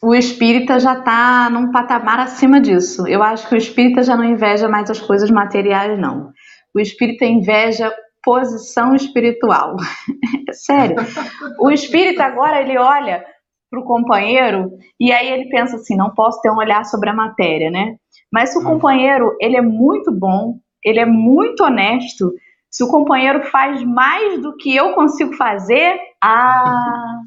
[0.00, 3.06] O espírita já está num patamar acima disso.
[3.08, 6.32] Eu acho que o espírita já não inveja mais as coisas materiais, não.
[6.72, 9.76] O espírita inveja posição espiritual.
[10.52, 10.96] Sério.
[11.58, 13.24] O espírita agora ele olha
[13.70, 17.14] para o companheiro e aí ele pensa assim, não posso ter um olhar sobre a
[17.14, 17.96] matéria, né?
[18.32, 22.32] Mas se o companheiro ele é muito bom, ele é muito honesto,
[22.70, 27.20] se o companheiro faz mais do que eu consigo fazer, ah,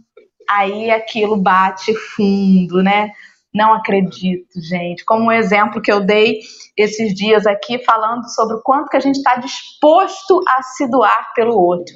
[0.50, 3.12] aí aquilo bate fundo, né?
[3.54, 5.04] Não acredito, gente.
[5.04, 6.40] Como um exemplo que eu dei
[6.78, 11.34] esses dias aqui, falando sobre o quanto que a gente está disposto a se doar
[11.36, 11.94] pelo outro.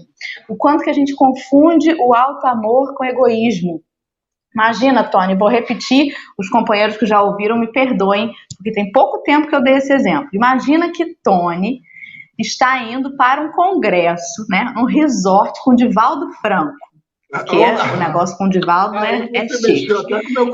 [0.49, 3.81] O quanto que a gente confunde o alto amor com egoísmo.
[4.53, 9.47] Imagina, Tony, vou repetir, os companheiros que já ouviram me perdoem, porque tem pouco tempo
[9.47, 10.29] que eu dei esse exemplo.
[10.33, 11.81] Imagina que Tony
[12.39, 16.84] está indo para um congresso, né, um resort com Divaldo Franco.
[17.43, 19.87] Que é, o negócio com o Divaldo é, é, é chique.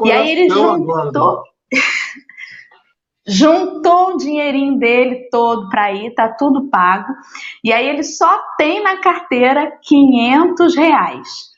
[0.04, 1.44] E aí ele juntou,
[3.28, 7.14] juntou o dinheirinho dele todo para ir, tá tudo pago.
[7.64, 11.52] E aí ele só tem na carteira 500 reais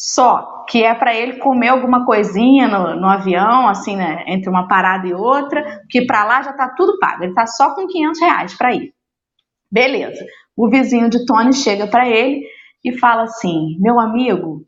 [0.00, 4.68] só, que é para ele comer alguma coisinha no, no avião, assim, né, entre uma
[4.68, 7.24] parada e outra, que para lá já tá tudo pago.
[7.24, 8.92] Ele tá só com 500 reais para ir.
[9.70, 10.24] Beleza.
[10.56, 12.46] O vizinho de Tony chega para ele
[12.84, 14.62] e fala assim: Meu amigo,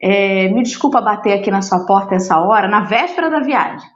[0.00, 3.88] é, me desculpa bater aqui na sua porta essa hora, na véspera da viagem,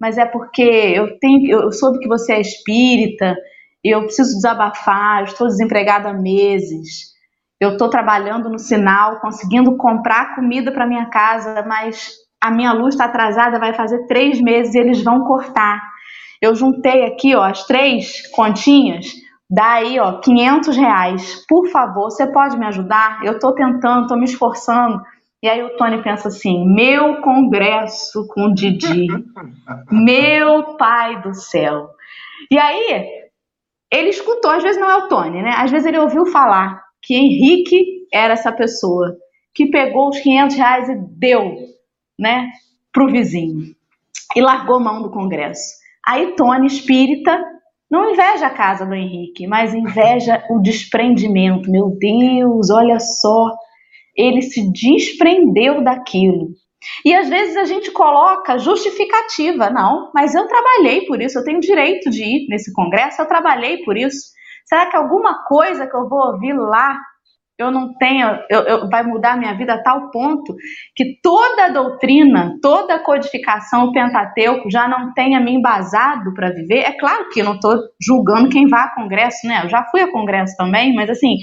[0.00, 3.36] mas é porque eu tenho, eu soube que você é espírita,
[3.82, 7.16] eu preciso desabafar, eu estou desempregada há meses
[7.60, 12.94] eu estou trabalhando no sinal, conseguindo comprar comida para minha casa, mas a minha luz
[12.94, 15.82] está atrasada, vai fazer três meses e eles vão cortar.
[16.40, 19.06] Eu juntei aqui, ó, as três continhas,
[19.50, 21.46] dá aí, ó, 500 reais.
[21.48, 23.20] Por favor, você pode me ajudar?
[23.24, 25.00] Eu estou tentando, estou me esforçando.
[25.42, 29.06] E aí o Tony pensa assim: meu congresso com o Didi,
[29.90, 31.90] meu pai do céu.
[32.50, 33.06] E aí
[33.92, 35.54] ele escutou, às vezes não é o Tony, né?
[35.56, 39.16] Às vezes ele ouviu falar que Henrique era essa pessoa
[39.54, 41.54] que pegou os 500 reais e deu,
[42.18, 42.50] né,
[42.92, 43.74] pro vizinho
[44.34, 45.76] e largou mão do Congresso.
[46.06, 47.42] Aí Tony Espírita
[47.90, 51.70] não inveja a casa do Henrique, mas inveja o desprendimento.
[51.70, 53.52] Meu Deus, olha só,
[54.16, 56.48] ele se desprendeu daquilo.
[57.04, 61.60] E às vezes a gente coloca justificativa, não, mas eu trabalhei por isso, eu tenho
[61.60, 64.36] direito de ir nesse congresso, eu trabalhei por isso.
[64.64, 66.98] Será que alguma coisa que eu vou ouvir lá
[67.58, 70.54] eu não tenho, eu, eu, vai mudar a minha vida a tal ponto
[70.94, 76.50] que toda a doutrina, toda a codificação, o Pentateuco já não tenha me embasado para
[76.50, 76.80] viver?
[76.80, 79.62] É claro que eu não estou julgando quem vá a congresso, né?
[79.64, 81.36] Eu já fui a congresso também, mas assim,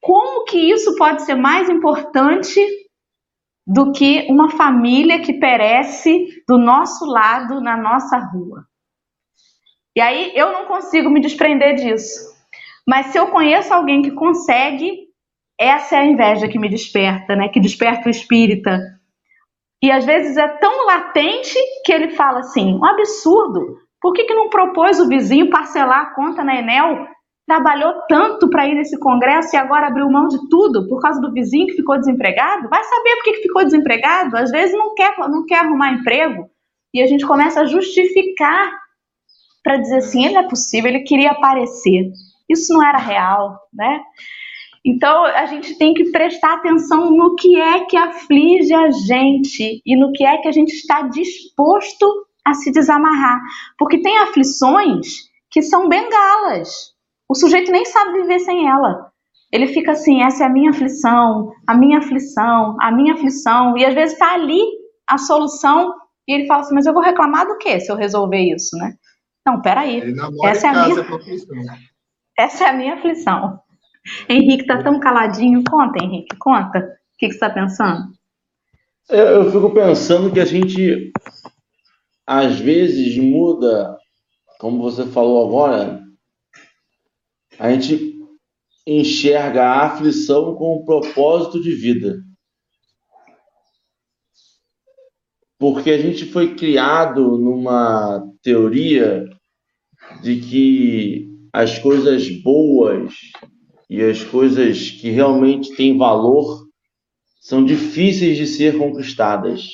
[0.00, 2.58] como que isso pode ser mais importante
[3.66, 8.64] do que uma família que perece do nosso lado na nossa rua?
[9.94, 12.35] E aí eu não consigo me desprender disso.
[12.88, 15.06] Mas se eu conheço alguém que consegue,
[15.58, 17.48] essa é a inveja que me desperta, né?
[17.48, 18.78] Que desperta o espírita.
[19.82, 23.78] E às vezes é tão latente que ele fala assim: um absurdo.
[24.00, 27.06] Por que, que não propôs o vizinho parcelar a conta na Enel?
[27.46, 31.32] Trabalhou tanto para ir nesse congresso e agora abriu mão de tudo por causa do
[31.32, 32.68] vizinho que ficou desempregado?
[32.68, 34.36] Vai saber por que, que ficou desempregado?
[34.36, 36.48] Às vezes não quer, não quer arrumar emprego.
[36.92, 38.70] E a gente começa a justificar
[39.62, 42.10] para dizer assim, ele é possível, ele queria aparecer.
[42.48, 44.00] Isso não era real, né?
[44.84, 49.96] Então a gente tem que prestar atenção no que é que aflige a gente e
[49.96, 52.06] no que é que a gente está disposto
[52.46, 53.40] a se desamarrar,
[53.76, 56.94] porque tem aflições que são bengalas.
[57.28, 59.10] O sujeito nem sabe viver sem ela.
[59.52, 63.84] ele fica assim: essa é a minha aflição, a minha aflição, a minha aflição, e
[63.84, 64.60] às vezes está ali
[65.08, 65.92] a solução,
[66.28, 68.94] e ele fala assim: mas eu vou reclamar do que se eu resolver isso, né?
[69.44, 70.02] Não, peraí.
[70.44, 71.04] Essa é, a minha...
[72.36, 73.60] essa é a minha aflição.
[74.28, 75.62] Henrique está tão caladinho.
[75.68, 76.78] Conta, Henrique, conta.
[76.78, 78.12] O que, você está pensando?
[79.08, 81.12] Eu, eu fico pensando que a gente,
[82.26, 83.96] às vezes, muda,
[84.58, 86.02] como você falou agora,
[87.58, 88.14] a gente
[88.86, 92.22] enxerga a aflição com um propósito de vida.
[95.58, 99.24] Porque a gente foi criado numa teoria
[100.22, 103.14] de que as coisas boas
[103.88, 106.66] e as coisas que realmente têm valor
[107.40, 109.66] são difíceis de ser conquistadas.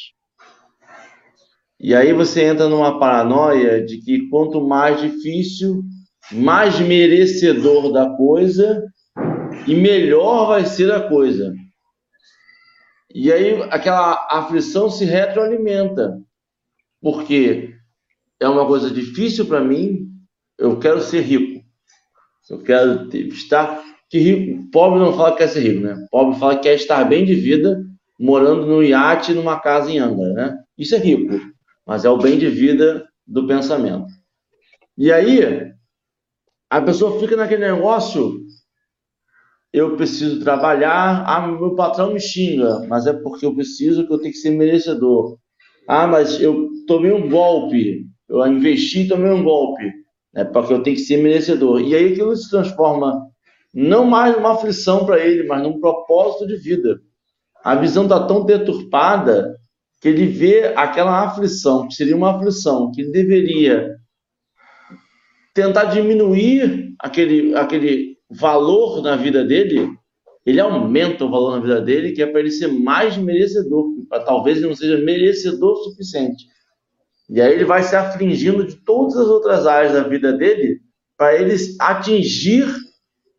[1.80, 5.82] E aí você entra numa paranoia de que quanto mais difícil,
[6.30, 8.86] mais merecedor da coisa
[9.66, 11.52] e melhor vai ser a coisa.
[13.12, 16.16] E aí aquela aflição se retroalimenta,
[17.00, 17.74] porque
[18.38, 20.06] é uma coisa difícil para mim,
[20.56, 21.51] eu quero ser rico.
[22.50, 26.06] Eu quero estar que rico, pobre não fala que quer ser rico, né?
[26.10, 27.82] Pobre fala que quer estar bem de vida,
[28.20, 30.58] morando no iate numa casa em Angra, né?
[30.76, 31.40] Isso é rico,
[31.86, 34.06] mas é o bem de vida do pensamento.
[34.98, 35.72] E aí
[36.68, 38.42] a pessoa fica naquele negócio
[39.72, 44.18] eu preciso trabalhar, ah, meu patrão me xinga, mas é porque eu preciso que eu
[44.18, 45.38] tenho que ser merecedor.
[45.88, 49.90] Ah, mas eu tomei um golpe, eu investi e tomei um golpe,
[50.32, 51.80] né, porque eu tenho que ser merecedor.
[51.80, 53.26] E aí aquilo se transforma
[53.72, 57.00] não mais numa aflição para ele, mas num propósito de vida.
[57.64, 59.56] A visão está tão deturpada
[60.00, 63.96] que ele vê aquela aflição, que seria uma aflição, que ele deveria
[65.54, 69.88] tentar diminuir aquele, aquele valor na vida dele,
[70.44, 73.86] ele aumenta o valor na vida dele, que é para ele ser mais merecedor.
[74.24, 76.46] Talvez ele não seja merecedor o suficiente.
[77.32, 80.82] E aí ele vai se afligindo de todas as outras áreas da vida dele
[81.16, 82.66] para ele atingir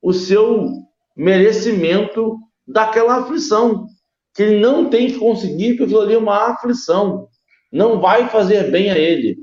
[0.01, 0.67] o seu
[1.15, 3.85] merecimento daquela aflição.
[4.33, 7.27] Que ele não tem que conseguir, porque aquilo ali é uma aflição.
[7.71, 9.37] Não vai fazer bem a ele.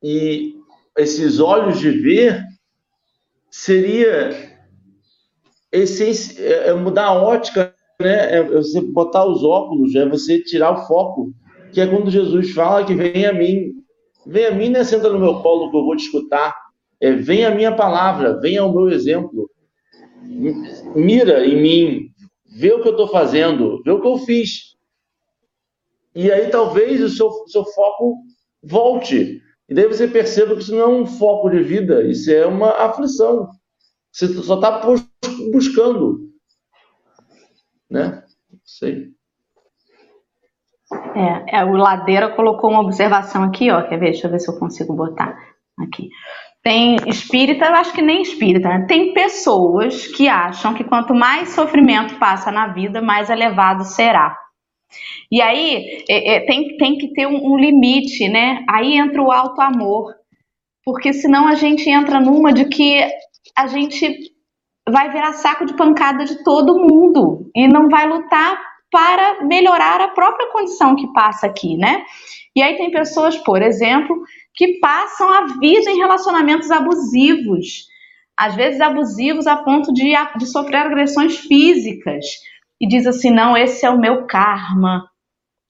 [0.00, 0.54] E
[0.96, 2.44] esses olhos de ver
[3.50, 4.56] seria
[5.72, 8.36] é, é mudar a ótica, né?
[8.36, 11.34] É você botar os óculos, é você tirar o foco,
[11.72, 13.74] que é quando Jesus fala que vem a mim.
[14.26, 14.84] Vem a mim, né?
[14.84, 16.54] Senta no meu colo que eu vou te escutar.
[17.00, 19.50] É, vem a minha palavra, vem ao meu exemplo.
[20.94, 22.10] Mira em mim,
[22.46, 24.76] vê o que eu estou fazendo, vê o que eu fiz.
[26.14, 28.16] E aí talvez o seu, seu foco
[28.62, 29.40] volte.
[29.68, 32.70] E daí você perceba que isso não é um foco de vida, isso é uma
[32.70, 33.48] aflição.
[34.10, 34.82] Você só está
[35.52, 36.28] buscando.
[37.88, 38.24] Né?
[38.64, 39.12] Sei.
[41.14, 43.82] É, é, o Ladeira colocou uma observação aqui, ó.
[43.82, 44.12] Quer ver?
[44.12, 45.36] Deixa eu ver se eu consigo botar
[45.78, 46.08] aqui.
[46.62, 48.86] Tem espírita, eu acho que nem espírita, né?
[48.86, 54.36] Tem pessoas que acham que quanto mais sofrimento passa na vida, mais elevado será.
[55.30, 58.64] E aí é, é, tem, tem que ter um, um limite, né?
[58.68, 60.14] Aí entra o alto amor.
[60.84, 63.06] Porque senão a gente entra numa de que
[63.56, 64.32] a gente
[64.88, 70.08] vai virar saco de pancada de todo mundo e não vai lutar para melhorar a
[70.08, 72.04] própria condição que passa aqui, né?
[72.56, 74.16] E aí tem pessoas, por exemplo,
[74.54, 77.86] que passam a vida em relacionamentos abusivos,
[78.36, 82.24] às vezes abusivos a ponto de, de sofrer agressões físicas,
[82.80, 85.08] e diz assim: não, esse é o meu karma,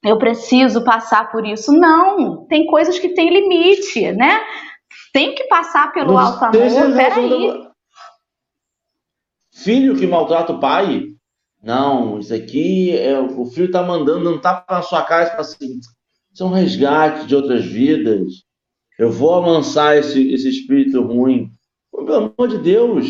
[0.05, 1.73] eu preciso passar por isso.
[1.73, 4.41] Não, tem coisas que têm limite, né?
[5.13, 7.69] Tem que passar pelo alto amor, peraí.
[9.53, 11.03] Filho que maltrata o pai,
[11.69, 15.79] não, isso aqui é o filho está mandando, não está para sua casa para assim,
[16.33, 18.43] isso é um resgate de outras vidas.
[18.99, 21.53] Eu vou amansar esse, esse espírito ruim.
[21.93, 23.07] Pelo amor de Deus.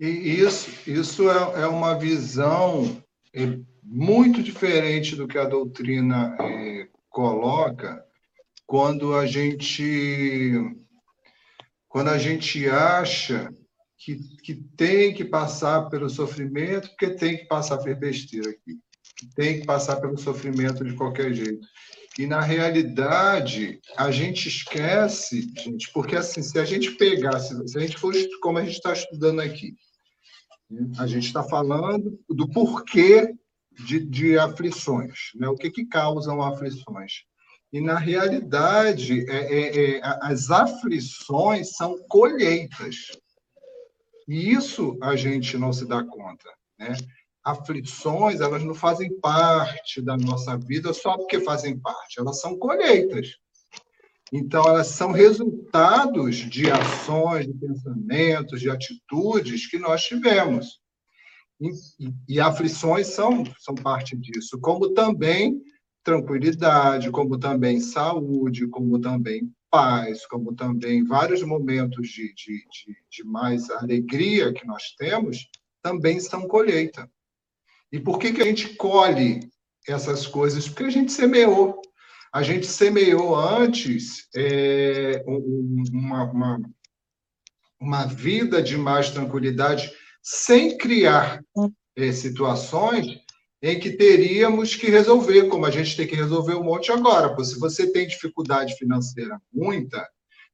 [0.00, 2.96] E isso, isso é, é uma visão
[3.34, 8.02] é, muito diferente do que a doutrina é, coloca
[8.66, 10.54] quando a gente
[11.86, 13.52] quando a gente acha
[14.04, 18.78] que, que tem que passar pelo sofrimento, porque tem que passar por besteira aqui,
[19.16, 21.66] que tem que passar pelo sofrimento de qualquer jeito.
[22.18, 27.80] E, na realidade, a gente esquece, gente, porque, assim, se a gente pegar, se, a
[27.80, 29.74] gente for como a gente está estudando aqui,
[30.98, 33.32] a gente está falando do porquê
[33.86, 35.48] de, de aflições, né?
[35.48, 37.24] o que, que causam aflições.
[37.72, 42.96] E, na realidade, é, é, é, as aflições são colheitas.
[44.32, 46.96] E isso a gente não se dá conta, né?
[47.44, 53.36] Aflições, elas não fazem parte da nossa vida só porque fazem parte, elas são colheitas.
[54.32, 60.80] Então, elas são resultados de ações, de pensamentos, de atitudes que nós tivemos.
[61.60, 61.68] E,
[62.00, 65.60] e, e, aflições são, são parte disso, como também
[66.02, 73.24] tranquilidade, como também saúde, como também paz, como também vários momentos de, de, de, de
[73.24, 75.48] mais alegria que nós temos,
[75.80, 77.10] também são colheita.
[77.90, 79.40] E por que, que a gente colhe
[79.88, 80.68] essas coisas?
[80.68, 81.80] Porque a gente semeou.
[82.30, 86.60] A gente semeou antes é, uma, uma,
[87.80, 89.90] uma, vida de mais tranquilidade,
[90.22, 91.42] sem criar
[91.96, 93.21] é, situações
[93.62, 97.32] em que teríamos que resolver, como a gente tem que resolver um monte agora.
[97.44, 100.06] Se você tem dificuldade financeira muita,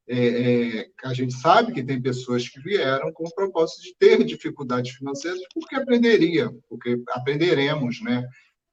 [0.06, 4.22] é, é, a gente sabe que tem pessoas que vieram com o propósito de ter
[4.24, 8.26] dificuldades financeiras porque aprenderia, porque aprenderemos, né?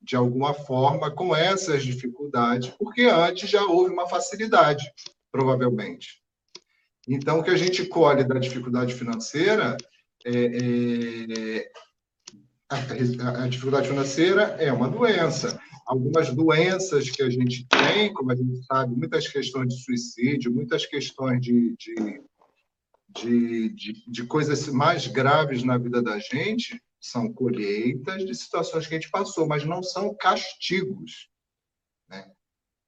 [0.05, 4.85] de alguma forma, com essas dificuldades, porque antes já houve uma facilidade,
[5.31, 6.21] provavelmente.
[7.07, 9.75] Então, o que a gente colhe da dificuldade financeira
[10.23, 11.71] é, é
[12.69, 15.59] a, a, dificuldade financeira é uma doença.
[15.85, 20.85] Algumas doenças que a gente tem, como a gente sabe, muitas questões de suicídio, muitas
[20.85, 22.21] questões de, de,
[23.09, 28.95] de, de, de coisas mais graves na vida da gente, são colheitas de situações que
[28.95, 31.29] a gente passou, mas não são castigos.
[32.09, 32.31] Né?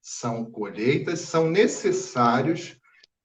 [0.02, 2.78] São colheitas, são necessários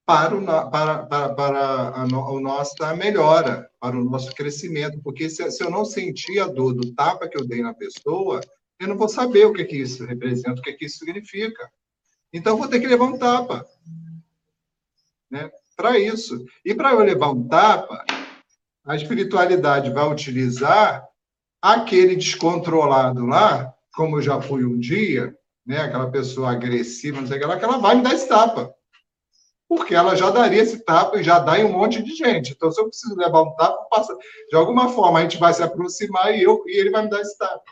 [0.04, 5.00] para, o, para, para, para a, a, nossa melhora, para o nosso crescimento.
[5.02, 8.40] Porque se, se, eu não sentir a dor do tapa que eu dei na pessoa,
[8.78, 11.68] eu não vou saber o que, que isso representa, o que, que isso significa.
[12.32, 13.66] Então, eu vou ter que levar um tapa.
[15.28, 15.50] Né?
[15.76, 16.46] Para isso.
[16.64, 18.04] E para eu levar um tapa,
[18.84, 21.04] a espiritualidade vai utilizar
[21.60, 27.36] aquele descontrolado lá, como eu já fui um dia, né, aquela pessoa agressiva, não sei
[27.36, 28.72] o que lá, que ela vai me dar esse tapa.
[29.74, 32.52] Porque ela já daria esse tapa e já dá em um monte de gente.
[32.52, 34.14] Então, se eu preciso levar um tapa, passa...
[34.50, 37.22] de alguma forma a gente vai se aproximar e, eu, e ele vai me dar
[37.22, 37.64] esse tapa.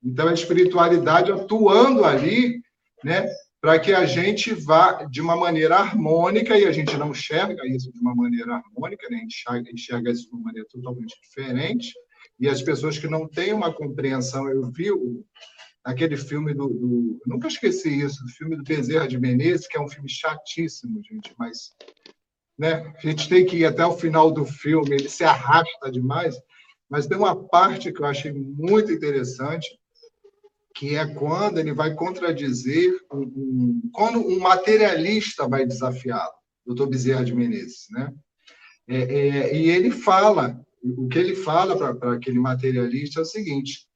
[0.00, 2.62] Então, a espiritualidade atuando ali,
[3.02, 3.28] né,
[3.60, 7.92] para que a gente vá de uma maneira harmônica, e a gente não enxerga isso
[7.92, 9.20] de uma maneira harmônica, né?
[9.24, 11.92] enxerga, enxerga isso de uma maneira totalmente diferente,
[12.38, 15.24] e as pessoas que não têm uma compreensão, eu vi o,
[15.84, 19.80] aquele filme do, do, nunca esqueci isso, do filme do Bezerra de Menezes, que é
[19.80, 21.72] um filme chatíssimo, gente, mas
[22.58, 26.36] né, a gente tem que ir até o final do filme, ele se arrasta demais,
[26.88, 29.68] mas tem uma parte que eu achei muito interessante,
[30.74, 36.32] que é quando ele vai contradizer, um, um, quando um materialista vai desafiá-lo,
[36.66, 37.86] doutor Bezerra de Menezes.
[37.90, 38.12] Né?
[38.88, 43.86] É, é, e ele fala, o que ele fala para aquele materialista é o seguinte,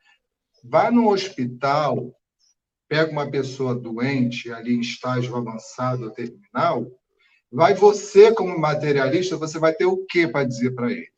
[0.65, 2.19] vai no hospital,
[2.89, 6.87] pega uma pessoa doente, ali em estágio avançado ou terminal,
[7.53, 11.13] vai você, como materialista, você vai ter o que para dizer para ele?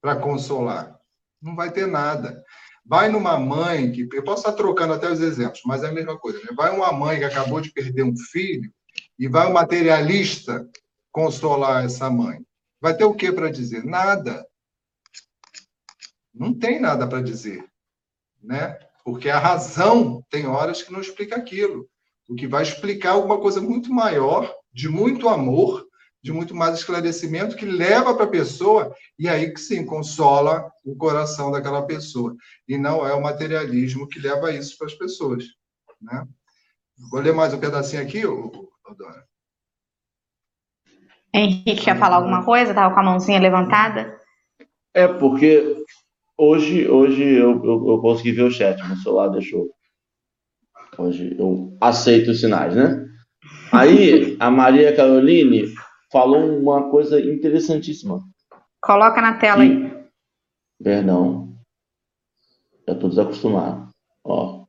[0.00, 0.96] Para consolar?
[1.42, 2.44] Não vai ter nada.
[2.86, 4.08] Vai numa mãe que.
[4.12, 6.38] Eu posso estar trocando até os exemplos, mas é a mesma coisa.
[6.38, 6.48] Né?
[6.56, 8.72] Vai uma mãe que acabou de perder um filho
[9.18, 10.66] e vai um materialista
[11.12, 12.40] consolar essa mãe.
[12.80, 13.84] Vai ter o que para dizer?
[13.84, 14.46] Nada.
[16.32, 17.68] Não tem nada para dizer.
[18.42, 18.78] Né?
[19.04, 21.88] Porque a razão tem horas que não explica aquilo.
[22.28, 25.88] O que vai explicar alguma coisa muito maior, de muito amor,
[26.22, 30.96] de muito mais esclarecimento que leva para a pessoa e aí que sim consola o
[30.96, 32.36] coração daquela pessoa
[32.66, 35.44] e não é o materialismo que leva isso para as pessoas,
[36.00, 36.26] né?
[37.10, 39.26] Vou ler mais um pedacinho aqui, Dora.
[41.32, 42.72] Henrique quer falar alguma coisa?
[42.72, 44.20] Estava com a mãozinha levantada?
[44.92, 45.84] É porque
[46.38, 49.68] hoje hoje eu, eu, eu consegui ver o chat, meu celular deixou.
[50.96, 53.04] Hoje eu aceito os sinais, né?
[53.72, 55.64] Aí a Maria Caroline
[56.10, 58.20] falou uma coisa interessantíssima.
[58.80, 59.72] Coloca na tela que...
[59.72, 59.98] aí.
[60.82, 61.54] Perdão.
[62.86, 63.88] Já estou desacostumado.
[64.24, 64.64] Ó.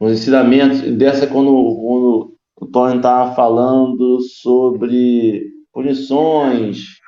[0.00, 6.98] Os ensinamentos dessa quando, quando o Tony estava falando sobre punições,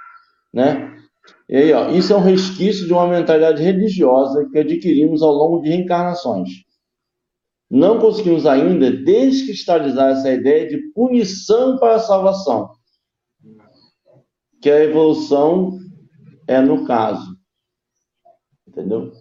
[0.52, 0.96] né?
[1.50, 5.60] E aí, ó, isso é um resquício de uma mentalidade religiosa que adquirimos ao longo
[5.60, 6.48] de reencarnações.
[7.68, 12.70] Não conseguimos ainda descristalizar essa ideia de punição para a salvação
[14.62, 15.76] que a evolução
[16.46, 17.36] é no caso.
[18.68, 19.12] Entendeu?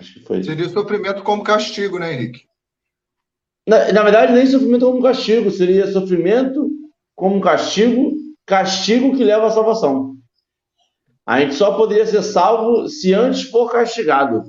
[0.00, 0.42] Acho que foi.
[0.42, 2.40] Seria sofrimento como castigo, né, Henrique?
[3.68, 6.68] Na, na verdade, nem sofrimento como castigo, seria sofrimento
[7.14, 8.12] como castigo,
[8.44, 10.16] castigo que leva à salvação.
[11.26, 14.42] A gente só poderia ser salvo se antes for castigado.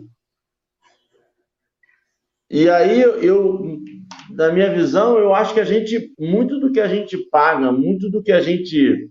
[2.50, 3.80] E aí eu,
[4.30, 8.10] na minha visão, eu acho que a gente, muito do que a gente paga, muito
[8.10, 9.10] do que a gente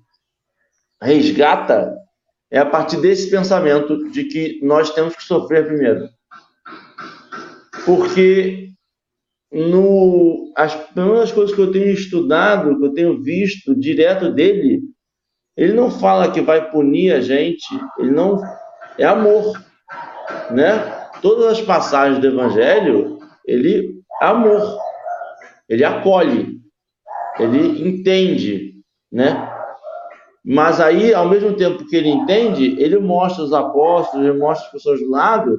[1.00, 1.92] resgata,
[2.50, 6.08] é a partir desse pensamento de que nós temos que sofrer primeiro.
[7.84, 8.68] Porque
[9.50, 14.82] no, as, das coisas que eu tenho estudado, que eu tenho visto direto dele,
[15.56, 17.66] ele não fala que vai punir a gente,
[17.98, 18.40] ele não
[18.98, 19.52] é amor,
[20.50, 21.08] né?
[21.20, 24.78] Todas as passagens do evangelho, ele é amor.
[25.68, 26.60] Ele acolhe,
[27.38, 28.74] ele entende,
[29.10, 29.48] né?
[30.44, 34.72] Mas aí, ao mesmo tempo que ele entende, ele mostra os apóstolos, ele mostra as
[34.72, 35.56] pessoas do lado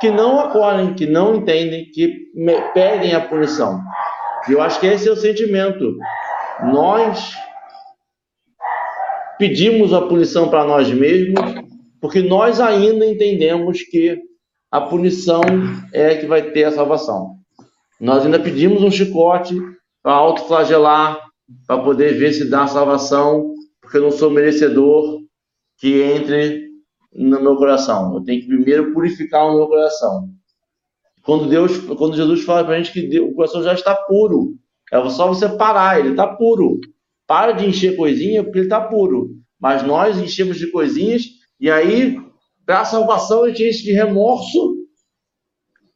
[0.00, 2.28] que não acolhem, que não entendem, que
[2.72, 3.80] pedem a punição.
[4.48, 5.96] E eu acho que esse é o sentimento.
[6.64, 7.36] Nós
[9.38, 11.40] pedimos a punição para nós mesmos,
[12.00, 14.18] porque nós ainda entendemos que
[14.70, 15.40] a punição
[15.92, 17.36] é que vai ter a salvação.
[18.00, 19.54] Nós ainda pedimos um chicote
[20.02, 21.20] para autoflagelar,
[21.66, 25.20] para poder ver se dá salvação, porque eu não sou merecedor
[25.78, 26.66] que entre
[27.12, 28.14] no meu coração.
[28.14, 30.28] Eu tenho que primeiro purificar o meu coração.
[31.22, 34.54] Quando Deus, quando Jesus fala para a gente que o coração já está puro,
[34.92, 36.80] é só você parar, ele está puro.
[37.26, 39.30] Para de encher coisinha porque ele está puro.
[39.60, 41.24] Mas nós enchemos de coisinhas
[41.58, 42.18] e aí,
[42.64, 44.76] para a salvação, a gente enche de remorso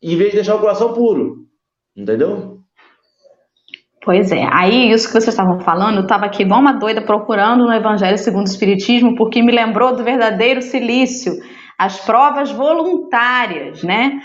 [0.02, 1.46] em vez de deixar o coração puro.
[1.94, 2.60] Entendeu?
[4.02, 4.48] Pois é.
[4.50, 8.16] Aí, isso que vocês estavam falando, eu estava aqui igual uma doida procurando no Evangelho
[8.16, 11.34] segundo o Espiritismo, porque me lembrou do verdadeiro silício,
[11.78, 14.20] as provas voluntárias, né?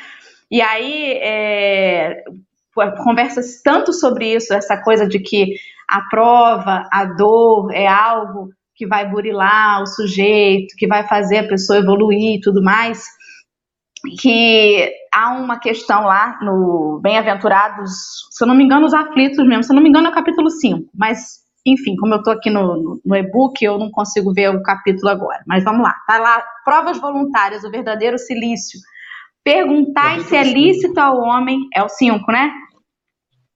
[0.49, 2.24] E aí, é,
[3.03, 5.56] conversa-se tanto sobre isso, essa coisa de que
[5.89, 11.47] a prova, a dor é algo que vai burilar o sujeito, que vai fazer a
[11.47, 13.05] pessoa evoluir e tudo mais
[14.19, 17.91] que há uma questão lá no Bem-aventurados,
[18.31, 20.13] se eu não me engano, os aflitos mesmo, se eu não me engano é o
[20.13, 24.49] capítulo 5, mas enfim, como eu estou aqui no, no e-book, eu não consigo ver
[24.49, 28.79] o capítulo agora, mas vamos lá, tá lá, provas voluntárias, o verdadeiro silício,
[29.43, 32.51] perguntai se é lícito ao homem, é o 5, né?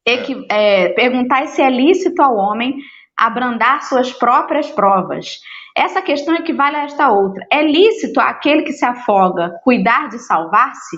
[0.05, 2.75] Equi, é, perguntai se é lícito ao homem
[3.17, 5.39] abrandar suas próprias provas
[5.79, 7.45] essa questão equivale a esta outra.
[7.49, 10.97] É lícito aquele que se afoga cuidar de salvar-se?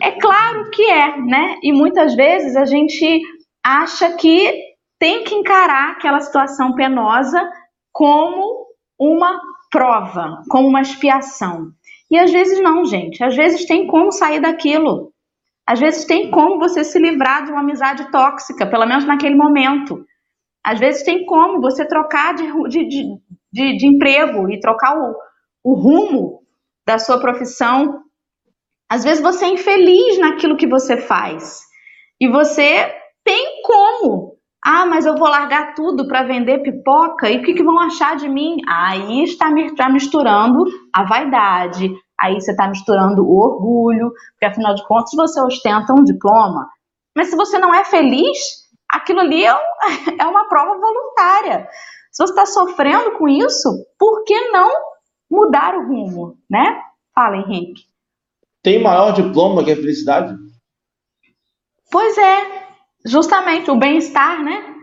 [0.00, 1.56] É claro que é, né?
[1.62, 3.20] E muitas vezes a gente
[3.64, 4.54] acha que
[4.98, 7.42] tem que encarar aquela situação penosa
[7.92, 8.66] como
[8.98, 9.40] uma
[9.70, 11.72] prova, como uma expiação.
[12.08, 13.24] E às vezes não, gente.
[13.24, 15.09] Às vezes tem como sair daquilo.
[15.70, 20.04] Às vezes tem como você se livrar de uma amizade tóxica, pelo menos naquele momento.
[20.66, 22.88] Às vezes tem como você trocar de, de,
[23.52, 25.14] de, de, emprego e trocar o,
[25.62, 26.40] o rumo
[26.84, 28.02] da sua profissão.
[28.90, 31.60] Às vezes você é infeliz naquilo que você faz
[32.20, 32.92] e você
[33.24, 34.40] tem como.
[34.66, 38.16] Ah, mas eu vou largar tudo para vender pipoca e o que, que, vão achar
[38.16, 38.56] de mim?
[38.68, 39.46] Aí está
[39.76, 45.40] tá misturando a vaidade, aí você está misturando o orgulho, porque afinal de contas você
[45.40, 46.68] ostenta um diploma.
[47.16, 48.38] Mas se você não é feliz,
[48.90, 49.50] aquilo ali é,
[50.20, 51.68] é uma prova voluntária.
[52.12, 54.70] Se você está sofrendo com isso, por que não
[55.30, 56.82] mudar o rumo, né?
[57.14, 57.84] Fala, Henrique.
[58.62, 60.36] Tem maior diploma que a felicidade?
[61.90, 62.68] Pois é,
[63.06, 64.79] justamente o bem-estar, né?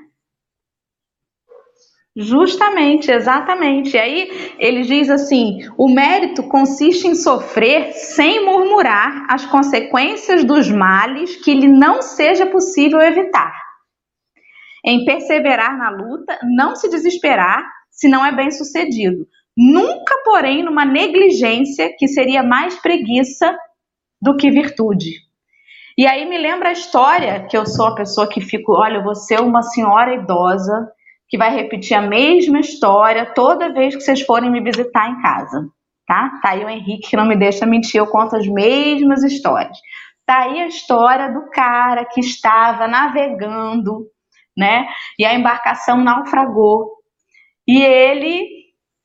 [2.19, 3.95] Justamente, exatamente.
[3.95, 10.67] E aí ele diz assim: o mérito consiste em sofrer sem murmurar as consequências dos
[10.67, 13.53] males que lhe não seja possível evitar
[14.83, 19.27] em perseverar na luta, não se desesperar se não é bem sucedido.
[19.55, 23.55] Nunca, porém, numa negligência que seria mais preguiça
[24.19, 25.11] do que virtude.
[25.95, 29.15] E aí me lembra a história que eu sou a pessoa que fico, olha, vou
[29.15, 30.87] ser uma senhora idosa
[31.29, 35.67] que vai repetir a mesma história toda vez que vocês forem me visitar em casa,
[36.05, 36.39] tá?
[36.41, 39.77] Tá aí o Henrique que não me deixa mentir, eu conto as mesmas histórias.
[40.25, 44.07] Tá aí a história do cara que estava navegando
[44.57, 44.87] né?
[45.19, 46.97] E a embarcação naufragou.
[47.67, 48.49] E ele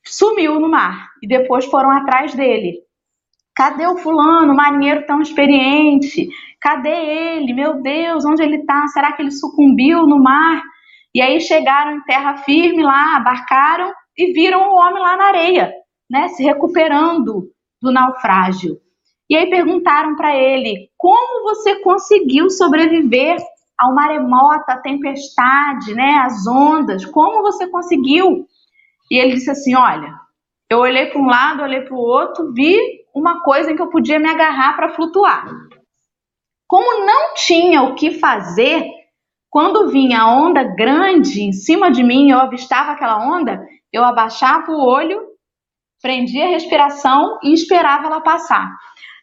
[0.03, 1.09] sumiu no mar.
[1.21, 2.79] E depois foram atrás dele.
[3.55, 6.27] Cadê o fulano, marinheiro tão experiente?
[6.59, 7.53] Cadê ele?
[7.53, 8.87] Meu Deus, onde ele está?
[8.87, 10.63] Será que ele sucumbiu no mar?
[11.15, 15.73] E aí chegaram em terra firme lá, abarcaram e viram o homem lá na areia,
[16.09, 17.49] né, se recuperando
[17.81, 18.77] do naufrágio.
[19.29, 23.37] E aí perguntaram para ele: "Como você conseguiu sobreviver
[23.79, 28.47] ao maremoto, à tempestade, né, as ondas, como você conseguiu?
[29.11, 30.13] E ele disse assim: Olha,
[30.69, 32.75] Eu olhei para um lado, olhei para o outro, vi
[33.15, 35.45] uma coisa em que eu podia me agarrar para flutuar.
[36.67, 38.89] Como não tinha o que fazer,
[39.53, 44.71] quando vinha a onda grande em cima de mim, eu avistava aquela onda, eu abaixava
[44.71, 45.21] o olho,
[46.01, 48.67] prendia a respiração e esperava ela passar.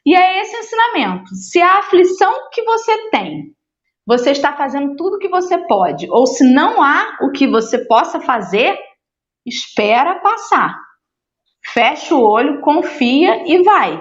[0.07, 1.35] E é esse ensinamento.
[1.35, 3.53] Se a aflição que você tem,
[4.07, 7.85] você está fazendo tudo o que você pode, ou se não há o que você
[7.87, 8.78] possa fazer,
[9.45, 10.78] espera passar.
[11.72, 14.01] Fecha o olho, confia e vai,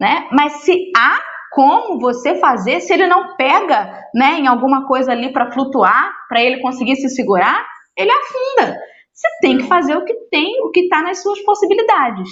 [0.00, 0.28] né?
[0.30, 5.32] Mas se há como você fazer, se ele não pega, né, em alguma coisa ali
[5.32, 7.64] para flutuar, para ele conseguir se segurar,
[7.96, 8.76] ele afunda.
[9.12, 12.28] Você tem que fazer o que tem, o que está nas suas possibilidades.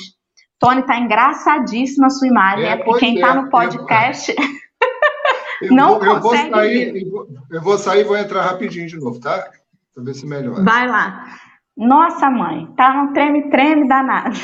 [0.58, 4.34] Tony está engraçadíssima a sua imagem, é, é porque quem está é, no podcast
[5.62, 6.50] eu, não vou, eu consegue.
[6.50, 7.06] Vou sair,
[7.50, 9.50] eu vou sair e vou entrar rapidinho de novo, tá?
[9.94, 10.64] Para ver se melhora.
[10.64, 11.38] Vai lá.
[11.76, 14.36] Nossa mãe, tá num treme-treme danado.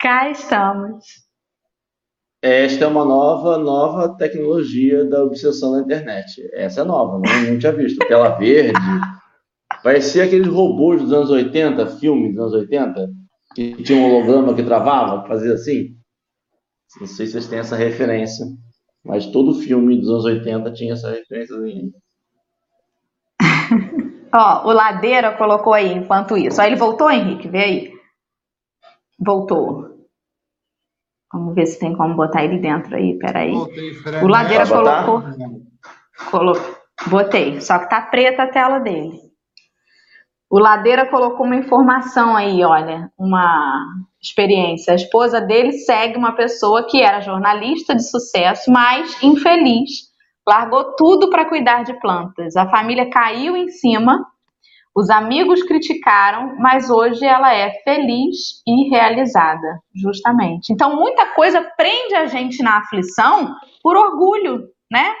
[0.00, 1.21] Cá estamos.
[2.42, 6.42] Esta é uma nova, nova tecnologia da obsessão na internet.
[6.54, 8.04] Essa é nova, não, não tinha visto.
[8.08, 8.72] Tela verde.
[10.00, 13.08] Ser aqueles robôs dos anos 80, filme dos anos 80,
[13.54, 15.96] que tinha um holograma que travava, fazia assim.
[17.00, 18.44] Não sei se vocês têm essa referência,
[19.04, 21.56] mas todo filme dos anos 80 tinha essa referência.
[24.34, 26.60] Ó, o Ladeira colocou aí enquanto isso.
[26.60, 27.48] Aí ele voltou, Henrique?
[27.48, 27.92] Vê aí.
[29.18, 29.92] Voltou.
[31.32, 33.18] Vamos ver se tem como botar ele dentro aí.
[33.18, 33.52] Peraí.
[33.54, 35.22] o Ladeira colocou.
[36.30, 36.76] colocou.
[37.06, 37.60] Botei.
[37.60, 39.18] Só que tá preta a tela dele.
[40.50, 43.86] O Ladeira colocou uma informação aí, olha, uma
[44.22, 44.92] experiência.
[44.92, 50.12] A esposa dele segue uma pessoa que era jornalista de sucesso, mas infeliz
[50.46, 52.54] largou tudo para cuidar de plantas.
[52.54, 54.26] A família caiu em cima,
[54.94, 60.72] os amigos criticaram, mas hoje ela é feliz e realizada, justamente.
[60.72, 65.14] Então, muita coisa prende a gente na aflição por orgulho, né?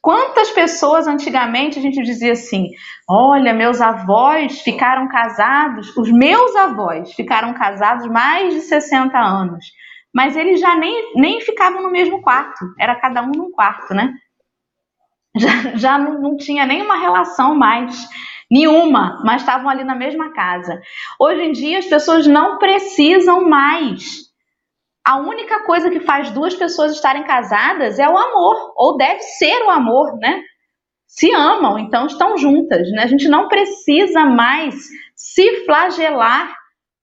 [0.00, 2.70] Quantas pessoas antigamente a gente dizia assim:
[3.08, 9.64] olha, meus avós ficaram casados, os meus avós ficaram casados mais de 60 anos
[10.12, 14.14] mas eles já nem, nem ficavam no mesmo quarto, era cada um num quarto, né?
[15.34, 18.06] Já, já não, não tinha nenhuma relação mais,
[18.52, 20.78] nenhuma, mas estavam ali na mesma casa.
[21.18, 24.30] Hoje em dia as pessoas não precisam mais.
[25.02, 29.62] A única coisa que faz duas pessoas estarem casadas é o amor, ou deve ser
[29.64, 30.42] o amor, né?
[31.06, 33.04] Se amam, então estão juntas, né?
[33.04, 34.74] A gente não precisa mais
[35.16, 36.54] se flagelar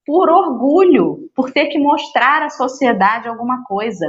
[0.06, 4.06] por orgulho, por ter que mostrar à sociedade alguma coisa.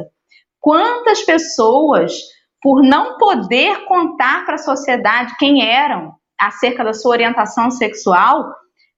[0.60, 2.14] Quantas pessoas,
[2.62, 8.52] por não poder contar para a sociedade quem eram acerca da sua orientação sexual,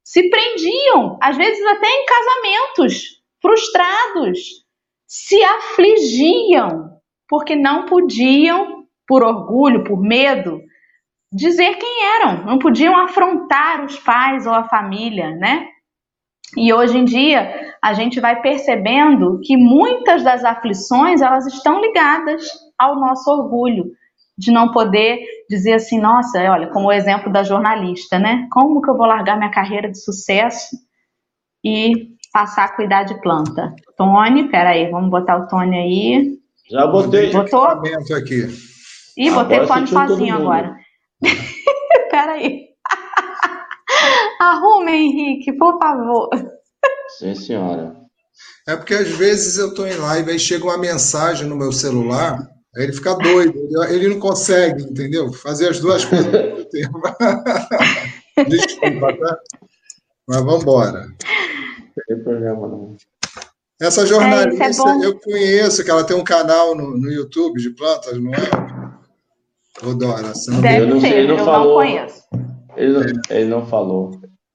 [0.04, 4.40] se prendiam, às vezes até em casamentos, frustrados,
[5.06, 10.62] se afligiam, porque não podiam, por orgulho, por medo,
[11.32, 15.68] dizer quem eram, não podiam afrontar os pais ou a família, né?
[16.56, 22.48] E hoje em dia, a gente vai percebendo que muitas das aflições, elas estão ligadas
[22.78, 23.86] ao nosso orgulho
[24.38, 25.20] de não poder
[25.50, 28.48] dizer assim, nossa, olha, como o exemplo da jornalista, né?
[28.52, 30.76] Como que eu vou largar minha carreira de sucesso
[31.64, 33.74] e passar a cuidar de planta?
[33.98, 36.40] Tony, peraí, vamos botar o Tony aí.
[36.70, 37.32] Já botei.
[37.32, 37.66] Botou?
[37.66, 38.48] Aqui.
[39.18, 40.76] Ih, botei o Tony sozinho agora.
[42.10, 42.70] peraí.
[44.40, 46.30] Arrume, Henrique, por favor.
[47.20, 47.96] Sim, senhora.
[48.68, 52.40] É porque às vezes eu estou em live, aí chega uma mensagem no meu celular,
[52.76, 53.54] aí ele fica doido,
[53.90, 55.32] ele não consegue, entendeu?
[55.32, 57.02] Fazer as duas coisas ao mesmo tempo.
[58.50, 59.38] Desculpa, tá?
[60.28, 61.02] Mas vamos embora.
[61.02, 62.96] Não tem problema, não.
[63.82, 67.72] Essa jornalista, é, é eu conheço, que ela tem um canal no, no YouTube de
[67.72, 69.86] plantas, não é?
[69.86, 71.68] Ô, Dora, você não Deve eu não, ser, ele não eu falou.
[71.68, 72.24] não conheço.
[72.78, 74.12] Ele não, ele não falou.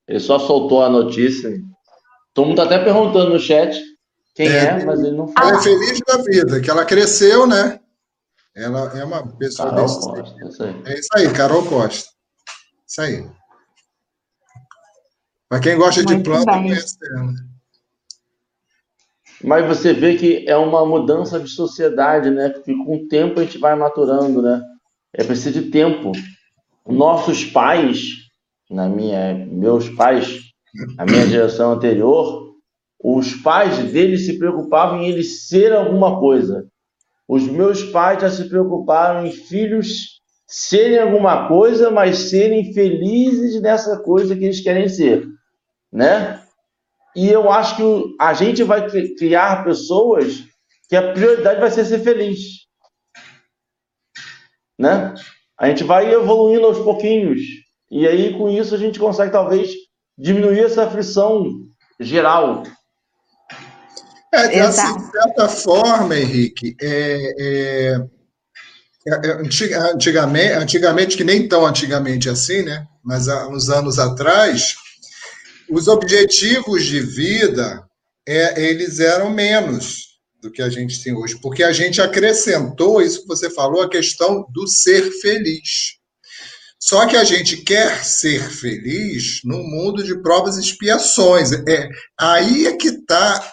[0.07, 1.61] Ele só soltou a notícia.
[2.33, 3.79] Todo mundo está até perguntando no chat
[4.35, 5.51] quem é, é, mas ele não falou.
[5.51, 7.81] Ela é feliz da vida, que ela cresceu, né?
[8.59, 12.11] Ela é uma pessoa Carol desse Costa, isso É isso aí, Carol Costa.
[12.87, 13.31] Isso aí.
[15.49, 16.63] Para quem gosta Muito de planta, bem.
[16.65, 17.33] conhece ela.
[19.45, 22.51] Mas você vê que é uma mudança de sociedade, né?
[22.51, 24.61] Que com o tempo a gente vai maturando, né?
[25.13, 26.11] É preciso de tempo
[26.85, 28.29] nossos pais,
[28.69, 30.41] na minha, meus pais,
[30.99, 32.57] a minha geração anterior,
[32.99, 36.67] os pais deles se preocupavam em eles ser alguma coisa.
[37.29, 43.99] Os meus pais já se preocuparam em filhos serem alguma coisa, mas serem felizes nessa
[44.03, 45.27] coisa que eles querem ser.
[45.93, 46.43] né?
[47.17, 47.83] E eu acho que
[48.21, 50.45] a gente vai criar pessoas
[50.89, 52.39] que a prioridade vai ser ser feliz,
[54.79, 55.15] né?
[55.59, 57.41] A gente vai evoluindo aos pouquinhos
[57.91, 59.73] e aí com isso a gente consegue talvez
[60.17, 61.45] diminuir essa aflição
[62.01, 62.63] geral.
[64.33, 68.01] É, assim, de certa forma, Henrique, é, é
[69.09, 69.33] é, é,
[69.93, 72.87] antigamente, antigamente, que nem tão antigamente assim, né?
[73.03, 74.75] Mas há uns anos atrás,
[75.71, 77.83] os objetivos de vida
[78.27, 80.09] é, eles eram menos
[80.43, 83.89] do que a gente tem hoje, porque a gente acrescentou isso que você falou, a
[83.89, 85.97] questão do ser feliz.
[86.79, 91.51] Só que a gente quer ser feliz num mundo de provas e expiações.
[91.53, 91.89] É,
[92.21, 93.53] aí é que está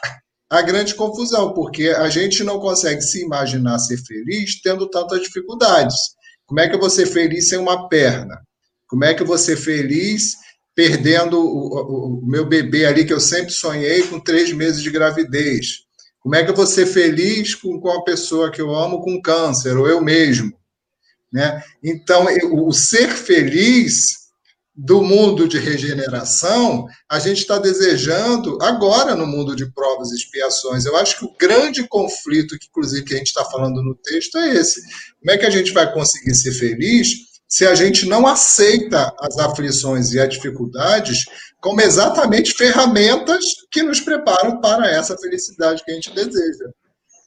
[0.49, 5.95] a grande confusão, porque a gente não consegue se imaginar ser feliz tendo tantas dificuldades.
[6.45, 8.41] Como é que eu vou ser feliz sem uma perna?
[8.87, 10.33] Como é que eu vou ser feliz
[10.75, 14.91] perdendo o, o, o meu bebê ali que eu sempre sonhei com três meses de
[14.91, 15.85] gravidez?
[16.19, 19.21] Como é que eu vou ser feliz com, com a pessoa que eu amo com
[19.21, 20.53] câncer, ou eu mesmo?
[21.31, 21.63] Né?
[21.83, 24.24] Então, o ser feliz
[24.75, 30.85] do mundo de regeneração, a gente está desejando agora no mundo de provas e expiações.
[30.85, 34.37] Eu acho que o grande conflito, que inclusive que a gente está falando no texto,
[34.37, 34.81] é esse.
[35.19, 37.07] Como é que a gente vai conseguir ser feliz
[37.47, 41.23] se a gente não aceita as aflições e as dificuldades
[41.61, 46.65] como exatamente ferramentas que nos preparam para essa felicidade que a gente deseja?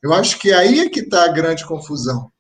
[0.02, 2.30] Eu acho que aí é que está a grande confusão.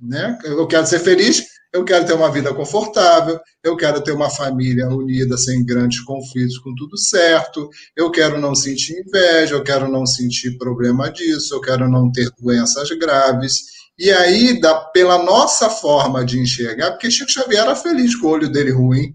[0.00, 0.38] Né?
[0.44, 4.88] Eu quero ser feliz, eu quero ter uma vida confortável, eu quero ter uma família
[4.88, 10.06] unida sem grandes conflitos, com tudo certo, eu quero não sentir inveja, eu quero não
[10.06, 13.78] sentir problema disso, eu quero não ter doenças graves.
[13.98, 18.30] E aí, da, pela nossa forma de enxergar, porque Chico Xavier era feliz com o
[18.30, 19.14] olho dele ruim.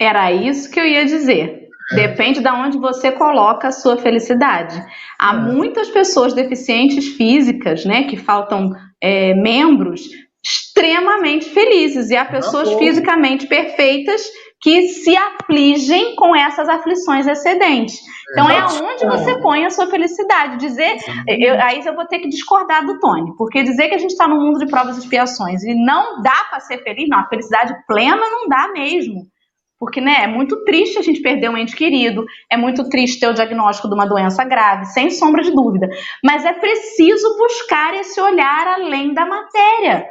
[0.00, 1.68] Era isso que eu ia dizer.
[1.92, 2.08] É.
[2.08, 4.80] Depende de onde você coloca a sua felicidade.
[5.18, 5.38] Há é.
[5.38, 10.02] muitas pessoas deficientes físicas, né, que faltam é, membros,
[10.78, 14.22] extremamente felizes e há pessoas fisicamente perfeitas
[14.60, 18.00] que se afligem com essas aflições excedentes.
[18.30, 20.58] Então é onde você põe a sua felicidade.
[20.58, 24.10] Dizer, eu, aí eu vou ter que discordar do Tony, porque dizer que a gente
[24.10, 27.28] está no mundo de provas e expiações e não dá para ser feliz, não, a
[27.28, 29.26] felicidade plena não dá mesmo.
[29.80, 33.28] Porque né, é muito triste a gente perder um ente querido, é muito triste ter
[33.28, 35.88] o diagnóstico de uma doença grave, sem sombra de dúvida.
[36.22, 40.04] Mas é preciso buscar esse olhar além da matéria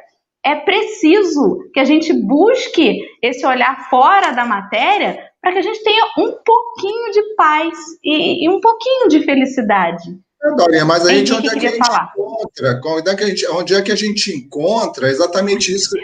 [0.46, 5.84] é preciso que a gente busque esse olhar fora da matéria para que a gente
[5.84, 10.18] tenha um pouquinho de paz e, e um pouquinho de felicidade.
[10.44, 12.12] É, Dorinha, mas a gente, onde é que a gente falar?
[12.16, 12.82] encontra?
[12.86, 15.96] Onde é que a gente, onde é que a gente encontra exatamente isso?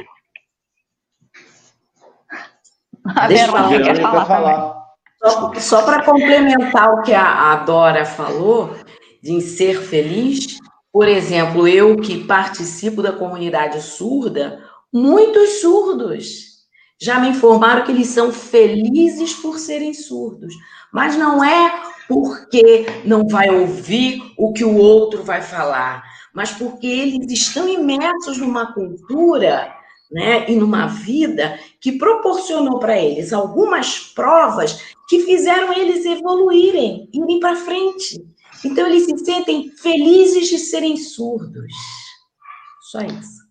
[3.15, 4.25] A Verônica quer falar.
[4.25, 4.83] falar.
[5.21, 8.75] Só, só para complementar o que a, a Dora falou,
[9.21, 10.57] de ser feliz,
[10.93, 14.63] por exemplo, eu que participo da comunidade surda,
[14.93, 16.53] muitos surdos
[17.01, 20.53] já me informaram que eles são felizes por serem surdos,
[20.93, 26.85] mas não é porque não vai ouvir o que o outro vai falar, mas porque
[26.85, 29.73] eles estão imersos numa cultura
[30.11, 37.39] né, e numa vida que proporcionou para eles algumas provas que fizeram eles evoluírem, irem
[37.39, 38.23] para frente.
[38.65, 41.71] Então, eles se sentem felizes de serem surdos.
[42.91, 43.43] Só isso.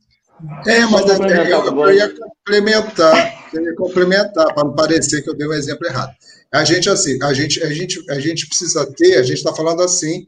[0.66, 5.36] É, mas eu, eu, eu ia complementar, eu ia complementar, para não parecer que eu
[5.36, 6.12] dei um exemplo errado.
[6.52, 9.82] A gente, assim, a gente, a gente, a gente precisa ter, a gente está falando
[9.82, 10.26] assim,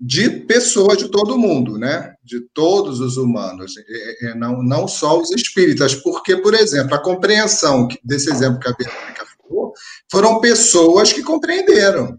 [0.00, 2.14] de pessoas de todo mundo, né?
[2.24, 7.02] De todos os humanos, é, é, não, não só os espíritas, porque, por exemplo, a
[7.02, 9.72] compreensão desse exemplo que a Bianca falou,
[10.10, 12.18] foram pessoas que compreenderam.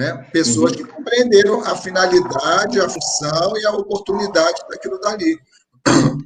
[0.00, 0.16] Né?
[0.32, 0.78] Pessoas uhum.
[0.78, 5.38] que compreenderam a finalidade, a função e a oportunidade daquilo dali.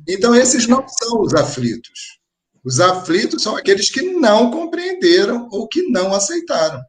[0.08, 2.20] Então, esses não são os aflitos.
[2.64, 6.80] Os aflitos são aqueles que não compreenderam ou que não aceitaram.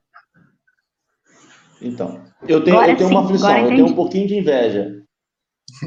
[1.82, 5.02] Então, eu tenho, eu tenho uma aflição, eu tenho um pouquinho de inveja.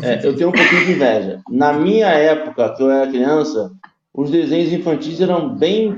[0.03, 1.40] É, eu tenho um pouquinho de inveja.
[1.49, 3.70] Na minha época, que eu era criança,
[4.12, 5.96] os desenhos infantis eram bem,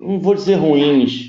[0.00, 1.27] não vou dizer ruins,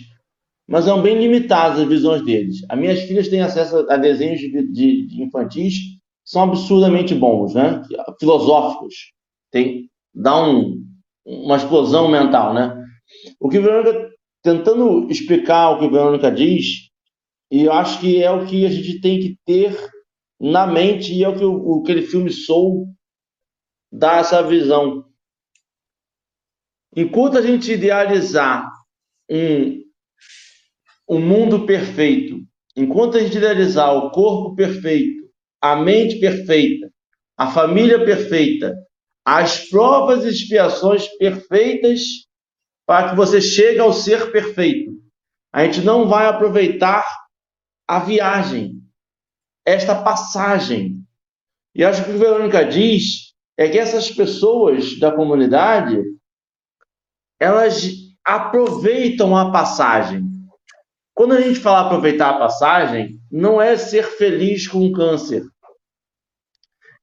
[0.70, 2.63] mas são bem limitadas as visões deles.
[2.70, 7.55] As minhas filhas têm acesso a desenhos de, de, de infantis que são absurdamente bons,
[7.55, 7.82] né?
[8.20, 9.11] filosóficos.
[9.49, 10.86] Tem, dá um,
[11.26, 12.53] uma explosão mental.
[12.53, 12.86] Né?
[13.39, 14.11] O que Verônica,
[14.43, 16.89] tentando explicar o que Verônica diz,
[17.51, 19.76] e eu acho que é o que a gente tem que ter
[20.39, 22.93] na mente, e é o que o, aquele filme Soul
[23.91, 25.03] dá essa visão.
[26.95, 28.72] Enquanto a gente idealizar
[29.28, 29.79] um
[31.10, 32.39] o mundo perfeito,
[32.78, 35.28] enquanto a gente idealizar o corpo perfeito,
[35.60, 36.91] a mente perfeita,
[37.36, 38.76] a família perfeita,
[39.26, 42.01] as provas e expiações perfeitas
[42.86, 44.91] para que você chegue ao ser perfeito.
[45.51, 47.03] A gente não vai aproveitar
[47.88, 48.80] a viagem,
[49.66, 51.03] esta passagem.
[51.74, 55.99] E acho que o que Verônica diz é que essas pessoas da comunidade,
[57.39, 57.88] elas
[58.24, 60.29] aproveitam a passagem.
[61.20, 65.43] Quando a gente fala aproveitar a passagem, não é ser feliz com o câncer.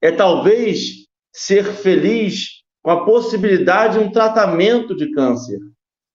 [0.01, 5.59] É talvez ser feliz com a possibilidade de um tratamento de câncer.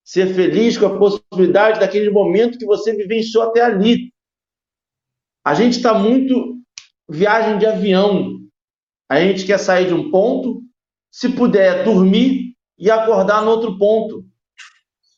[0.03, 4.11] Ser feliz com a possibilidade daquele momento que você vivenciou até ali.
[5.45, 6.57] A gente está muito
[7.09, 8.37] viagem de avião.
[9.09, 10.61] A gente quer sair de um ponto,
[11.09, 14.25] se puder dormir e acordar no outro ponto.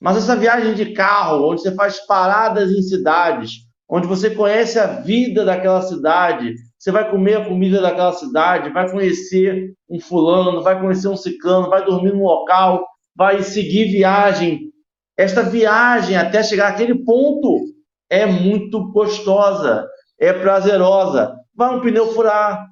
[0.02, 4.88] Mas essa viagem de carro, onde você faz paradas em cidades, onde você conhece a
[4.88, 10.80] vida daquela cidade, você vai comer a comida daquela cidade, vai conhecer um fulano, vai
[10.80, 12.86] conhecer um ciclano, vai dormir num local,
[13.16, 14.72] vai seguir viagem.
[15.18, 17.64] Esta viagem até chegar àquele ponto
[18.10, 19.88] é muito gostosa,
[20.20, 21.36] é prazerosa.
[21.56, 22.68] Vai um pneu furar,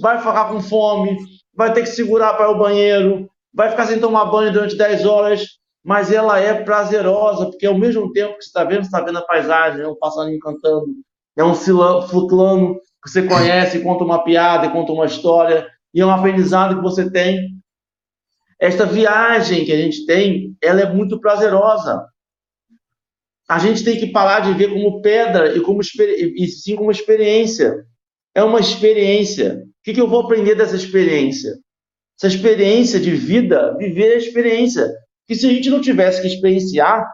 [0.00, 1.16] vai ficar com fome,
[1.54, 5.06] vai ter que segurar para ir ao banheiro, vai ficar sem tomar banho durante 10
[5.06, 5.46] horas,
[5.86, 9.18] mas ela é prazerosa, porque ao mesmo tempo que você está vendo, você está vendo
[9.18, 10.86] a paisagem, é um passarinho cantando,
[11.36, 15.64] é um fulano que você conhece, conta uma piada, conta uma história,
[15.94, 17.38] e é um aprendizado que você tem.
[18.58, 22.04] Esta viagem que a gente tem, ela é muito prazerosa.
[23.48, 27.86] A gente tem que parar de ver como pedra e, como, e sim como experiência.
[28.34, 29.62] É uma experiência.
[29.62, 31.52] O que, que eu vou aprender dessa experiência?
[32.18, 35.05] Essa experiência de vida, viver a experiência.
[35.26, 37.06] Que se a gente não tivesse que experienciar,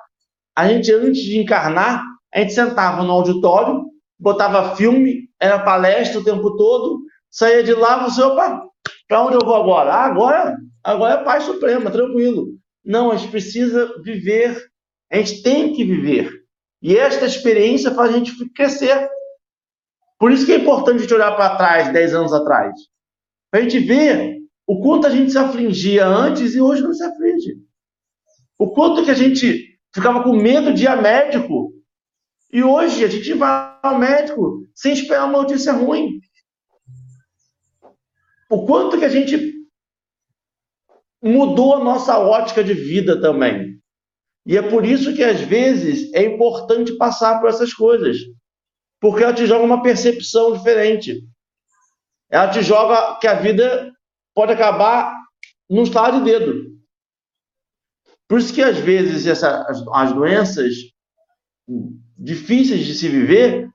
[0.57, 2.03] a gente, antes de encarnar,
[2.33, 3.85] a gente sentava no auditório,
[4.19, 7.01] botava filme, era palestra o tempo todo,
[7.31, 8.63] saía de lá, você, opa,
[9.09, 9.93] para onde eu vou agora?
[9.93, 12.49] Ah, agora, agora é Pai Suprema, tranquilo.
[12.85, 14.63] Não, a gente precisa viver,
[15.11, 16.31] a gente tem que viver.
[16.81, 19.09] E esta experiência faz a gente crescer.
[20.19, 22.75] Por isso que é importante a gente olhar para trás, 10 anos atrás.
[23.51, 27.03] Para a gente ver o quanto a gente se afligia antes e hoje não se
[27.05, 27.57] aflige.
[28.63, 31.73] O quanto que a gente ficava com medo de ir a médico
[32.53, 36.21] e hoje a gente vai ao médico sem esperar uma notícia ruim.
[38.49, 39.53] O quanto que a gente
[41.21, 43.81] mudou a nossa ótica de vida também.
[44.47, 48.17] E é por isso que às vezes é importante passar por essas coisas.
[49.01, 51.21] Porque ela te joga uma percepção diferente.
[52.31, 53.93] Ela te joga que a vida
[54.33, 55.13] pode acabar
[55.69, 56.72] num estado de dedo.
[58.33, 60.75] Por isso que às vezes essa, as, as doenças
[62.17, 63.69] difíceis de se viver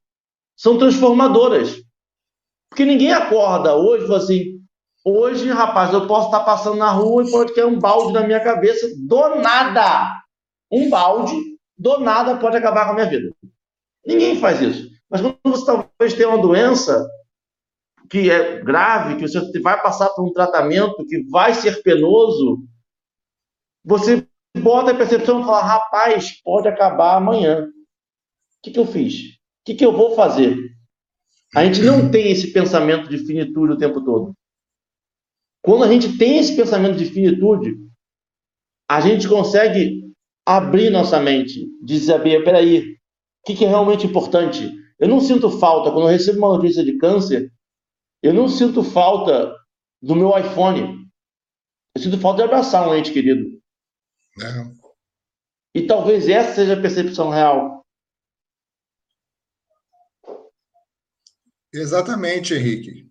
[0.58, 1.76] são transformadoras.
[2.68, 4.60] Porque ninguém acorda hoje e fala assim:
[5.06, 8.44] hoje, rapaz, eu posso estar passando na rua e pode cair um balde na minha
[8.44, 10.12] cabeça, do nada.
[10.72, 11.40] Um balde,
[11.78, 13.32] do nada, pode acabar com a minha vida.
[14.04, 14.90] Ninguém faz isso.
[15.08, 17.08] Mas quando você talvez tenha uma doença
[18.10, 22.58] que é grave, que você vai passar por um tratamento que vai ser penoso,
[23.86, 24.28] você
[24.58, 27.68] bota a percepção e fala: rapaz, pode acabar amanhã
[28.68, 29.14] que, que eu fiz?
[29.14, 30.58] O que, que eu vou fazer?
[31.56, 34.34] A gente não tem esse pensamento de finitude o tempo todo.
[35.62, 37.76] Quando a gente tem esse pensamento de finitude,
[38.90, 40.04] a gente consegue
[40.46, 42.96] abrir nossa mente, dizer, peraí, o
[43.46, 44.72] que, que é realmente importante?
[45.00, 47.52] Eu não sinto falta, quando eu recebo uma notícia de câncer,
[48.24, 49.54] eu não sinto falta
[50.02, 51.06] do meu iPhone.
[51.96, 53.57] Eu sinto falta de abraçar um ente querido.
[54.38, 54.72] Não.
[55.74, 57.86] E talvez essa seja a percepção real.
[61.74, 63.08] Exatamente, Henrique.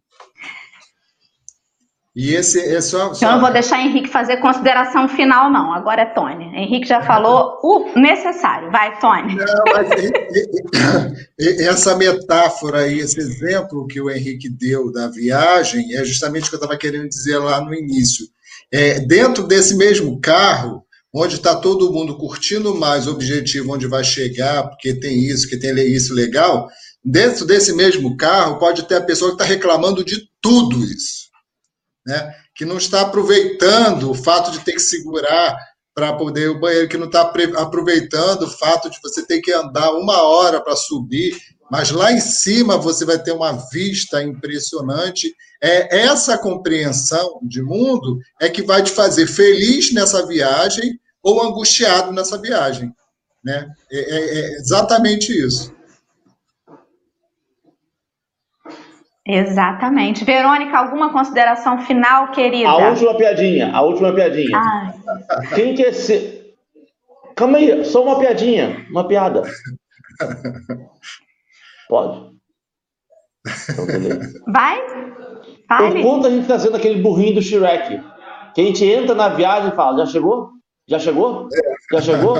[2.19, 3.27] E esse é só, só...
[3.27, 5.71] Eu não vou deixar Henrique fazer consideração final, não.
[5.75, 6.47] Agora é Tony.
[6.57, 8.71] Henrique já falou o necessário.
[8.71, 9.35] Vai, Tony.
[9.35, 9.91] Não, mas
[11.39, 16.55] essa metáfora aí, esse exemplo que o Henrique deu da viagem, é justamente o que
[16.55, 18.27] eu estava querendo dizer lá no início.
[18.73, 20.86] É, dentro desse mesmo carro,
[21.17, 25.57] onde está todo mundo curtindo mais o objetivo onde vai chegar, porque tem isso, que
[25.57, 26.69] tem isso legal,
[27.09, 31.29] Dentro desse mesmo carro, pode ter a pessoa que está reclamando de tudo isso,
[32.05, 32.35] né?
[32.53, 35.57] que não está aproveitando o fato de ter que segurar
[35.95, 37.21] para poder ir ao banheiro, que não está
[37.55, 41.39] aproveitando o fato de você ter que andar uma hora para subir,
[41.71, 45.33] mas lá em cima você vai ter uma vista impressionante.
[45.63, 52.13] É essa compreensão de mundo é que vai te fazer feliz nessa viagem ou angustiado
[52.13, 52.95] nessa viagem.
[53.45, 53.69] Né?
[53.91, 55.75] É, é, é exatamente isso.
[59.27, 60.25] Exatamente.
[60.25, 62.69] Verônica, alguma consideração final, querida?
[62.69, 64.57] A última piadinha, a última piadinha.
[64.57, 64.95] Ai.
[65.53, 66.55] Quem quer ser.
[67.35, 69.43] Calma aí, só uma piadinha, uma piada.
[71.89, 72.37] Pode.
[73.69, 73.87] Então,
[74.53, 74.81] Vai?
[75.69, 76.03] Fale.
[76.03, 78.01] Por a gente está sendo aquele burrinho do Shrek.
[78.55, 80.56] Que a gente entra na viagem e fala, já chegou?
[80.89, 81.49] Já chegou?
[81.93, 82.37] Já chegou?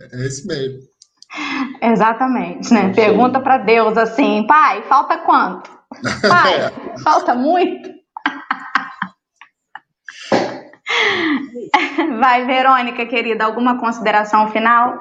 [0.00, 0.78] É esse mesmo.
[1.82, 2.92] Exatamente, né?
[2.94, 5.76] Pergunta para Deus assim, pai, falta quanto?
[6.28, 6.70] Pai,
[7.02, 7.88] falta muito?
[12.20, 14.98] Vai, Verônica, querida, alguma consideração final?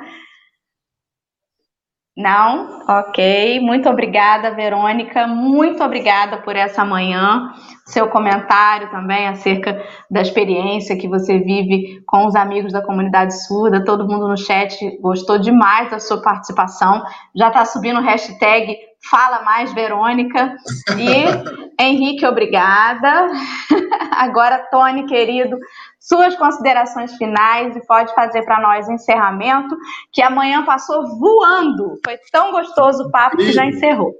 [2.17, 2.79] Não?
[2.89, 3.59] Ok.
[3.59, 5.27] Muito obrigada, Verônica.
[5.27, 7.53] Muito obrigada por essa manhã.
[7.85, 13.85] Seu comentário também acerca da experiência que você vive com os amigos da comunidade surda.
[13.85, 17.03] Todo mundo no chat gostou demais da sua participação.
[17.35, 18.75] Já está subindo hashtag
[19.09, 20.55] Fala Mais Verônica.
[20.97, 23.27] E Henrique, obrigada.
[24.11, 25.57] Agora, Tony, querido,
[25.99, 29.75] suas considerações finais e pode fazer para nós o encerramento,
[30.11, 31.99] que amanhã passou voando.
[32.03, 34.13] Foi tão gostoso o papo que já encerrou.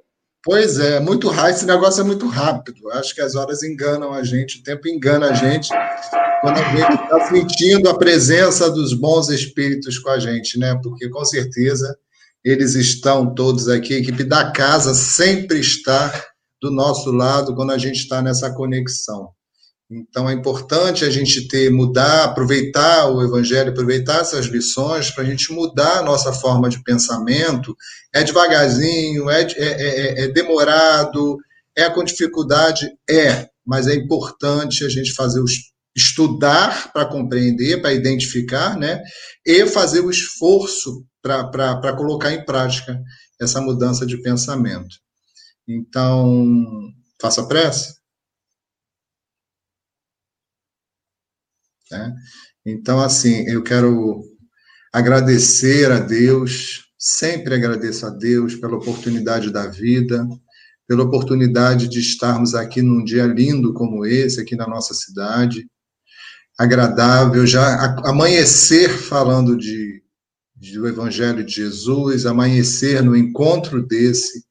[0.44, 2.90] Pois é, muito rápido, esse negócio é muito rápido.
[2.92, 5.70] Acho que as horas enganam a gente, o tempo engana a gente
[6.42, 10.80] quando a gente está sentindo a presença dos bons espíritos com a gente, né?
[10.82, 11.98] Porque com certeza
[12.48, 16.12] eles estão todos aqui, a equipe da casa sempre está
[16.62, 19.30] do nosso lado quando a gente está nessa conexão.
[19.90, 25.28] Então é importante a gente ter, mudar, aproveitar o Evangelho, aproveitar essas lições para a
[25.28, 27.76] gente mudar a nossa forma de pensamento.
[28.14, 31.38] É devagarzinho, é, é, é, é demorado,
[31.76, 32.90] é com dificuldade?
[33.10, 35.54] É, mas é importante a gente fazer os
[35.98, 39.02] estudar para compreender, para identificar, né?
[39.44, 41.04] E fazer o esforço
[41.52, 43.02] para colocar em prática
[43.40, 44.98] essa mudança de pensamento.
[45.68, 47.98] Então, faça pressa.
[51.92, 52.16] Né?
[52.66, 54.24] Então, assim, eu quero
[54.94, 60.28] agradecer a Deus, sempre agradeço a Deus pela oportunidade da vida,
[60.88, 65.70] pela oportunidade de estarmos aqui num dia lindo como esse, aqui na nossa cidade,
[66.58, 70.02] agradável, já amanhecer falando de,
[70.60, 74.44] do Evangelho de Jesus, amanhecer no encontro desse,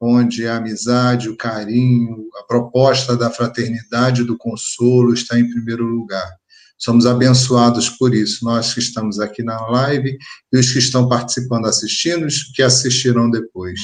[0.00, 6.28] onde a amizade, o carinho, a proposta da fraternidade do consolo está em primeiro lugar.
[6.78, 10.16] Somos abençoados por isso, nós que estamos aqui na live
[10.52, 13.80] e os que estão participando, assistindo, os que assistirão depois.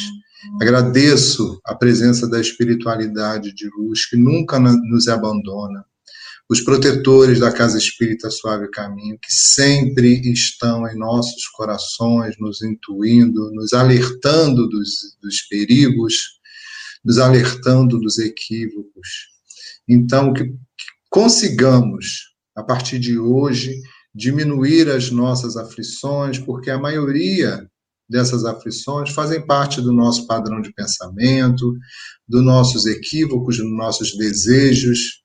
[0.60, 5.84] Agradeço a presença da espiritualidade de luz que nunca nos abandona,
[6.48, 13.50] os protetores da Casa Espírita Suave Caminho, que sempre estão em nossos corações, nos intuindo,
[13.52, 16.38] nos alertando dos, dos perigos,
[17.04, 19.08] nos alertando dos equívocos.
[19.88, 20.54] Então, que, que
[21.08, 23.74] consigamos a partir de hoje,
[24.14, 27.68] diminuir as nossas aflições, porque a maioria
[28.08, 31.74] dessas aflições fazem parte do nosso padrão de pensamento,
[32.28, 35.23] dos nossos equívocos, dos nossos desejos.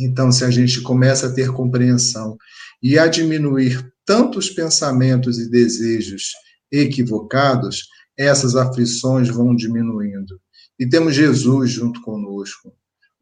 [0.00, 2.36] Então, se a gente começa a ter compreensão
[2.82, 6.32] e a diminuir tantos pensamentos e desejos
[6.70, 10.40] equivocados, essas aflições vão diminuindo.
[10.78, 12.72] E temos Jesus junto conosco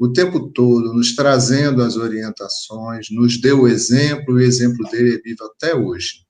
[0.02, 5.14] o tempo todo nos trazendo as orientações, nos deu o exemplo, e o exemplo dele
[5.14, 6.24] é vivo até hoje.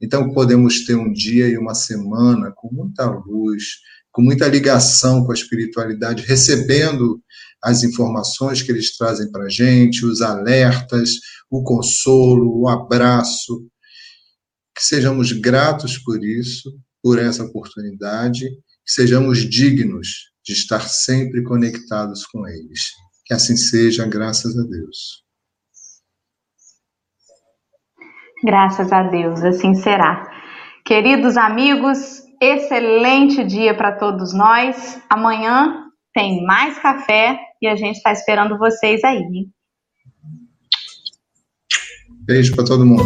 [0.00, 3.64] Então, podemos ter um dia e uma semana com muita luz,
[4.10, 7.22] com muita ligação com a espiritualidade, recebendo
[7.62, 11.10] as informações que eles trazem para a gente, os alertas,
[11.50, 13.66] o consolo, o abraço.
[14.74, 16.70] Que sejamos gratos por isso,
[17.02, 18.48] por essa oportunidade,
[18.84, 22.90] que sejamos dignos de estar sempre conectados com eles.
[23.26, 25.22] Que assim seja, graças a Deus.
[28.44, 30.28] Graças a Deus, assim será.
[30.84, 35.00] Queridos amigos, excelente dia para todos nós.
[35.08, 39.22] Amanhã tem mais café e a gente está esperando vocês aí.
[42.26, 43.04] Beijo para todo mundo.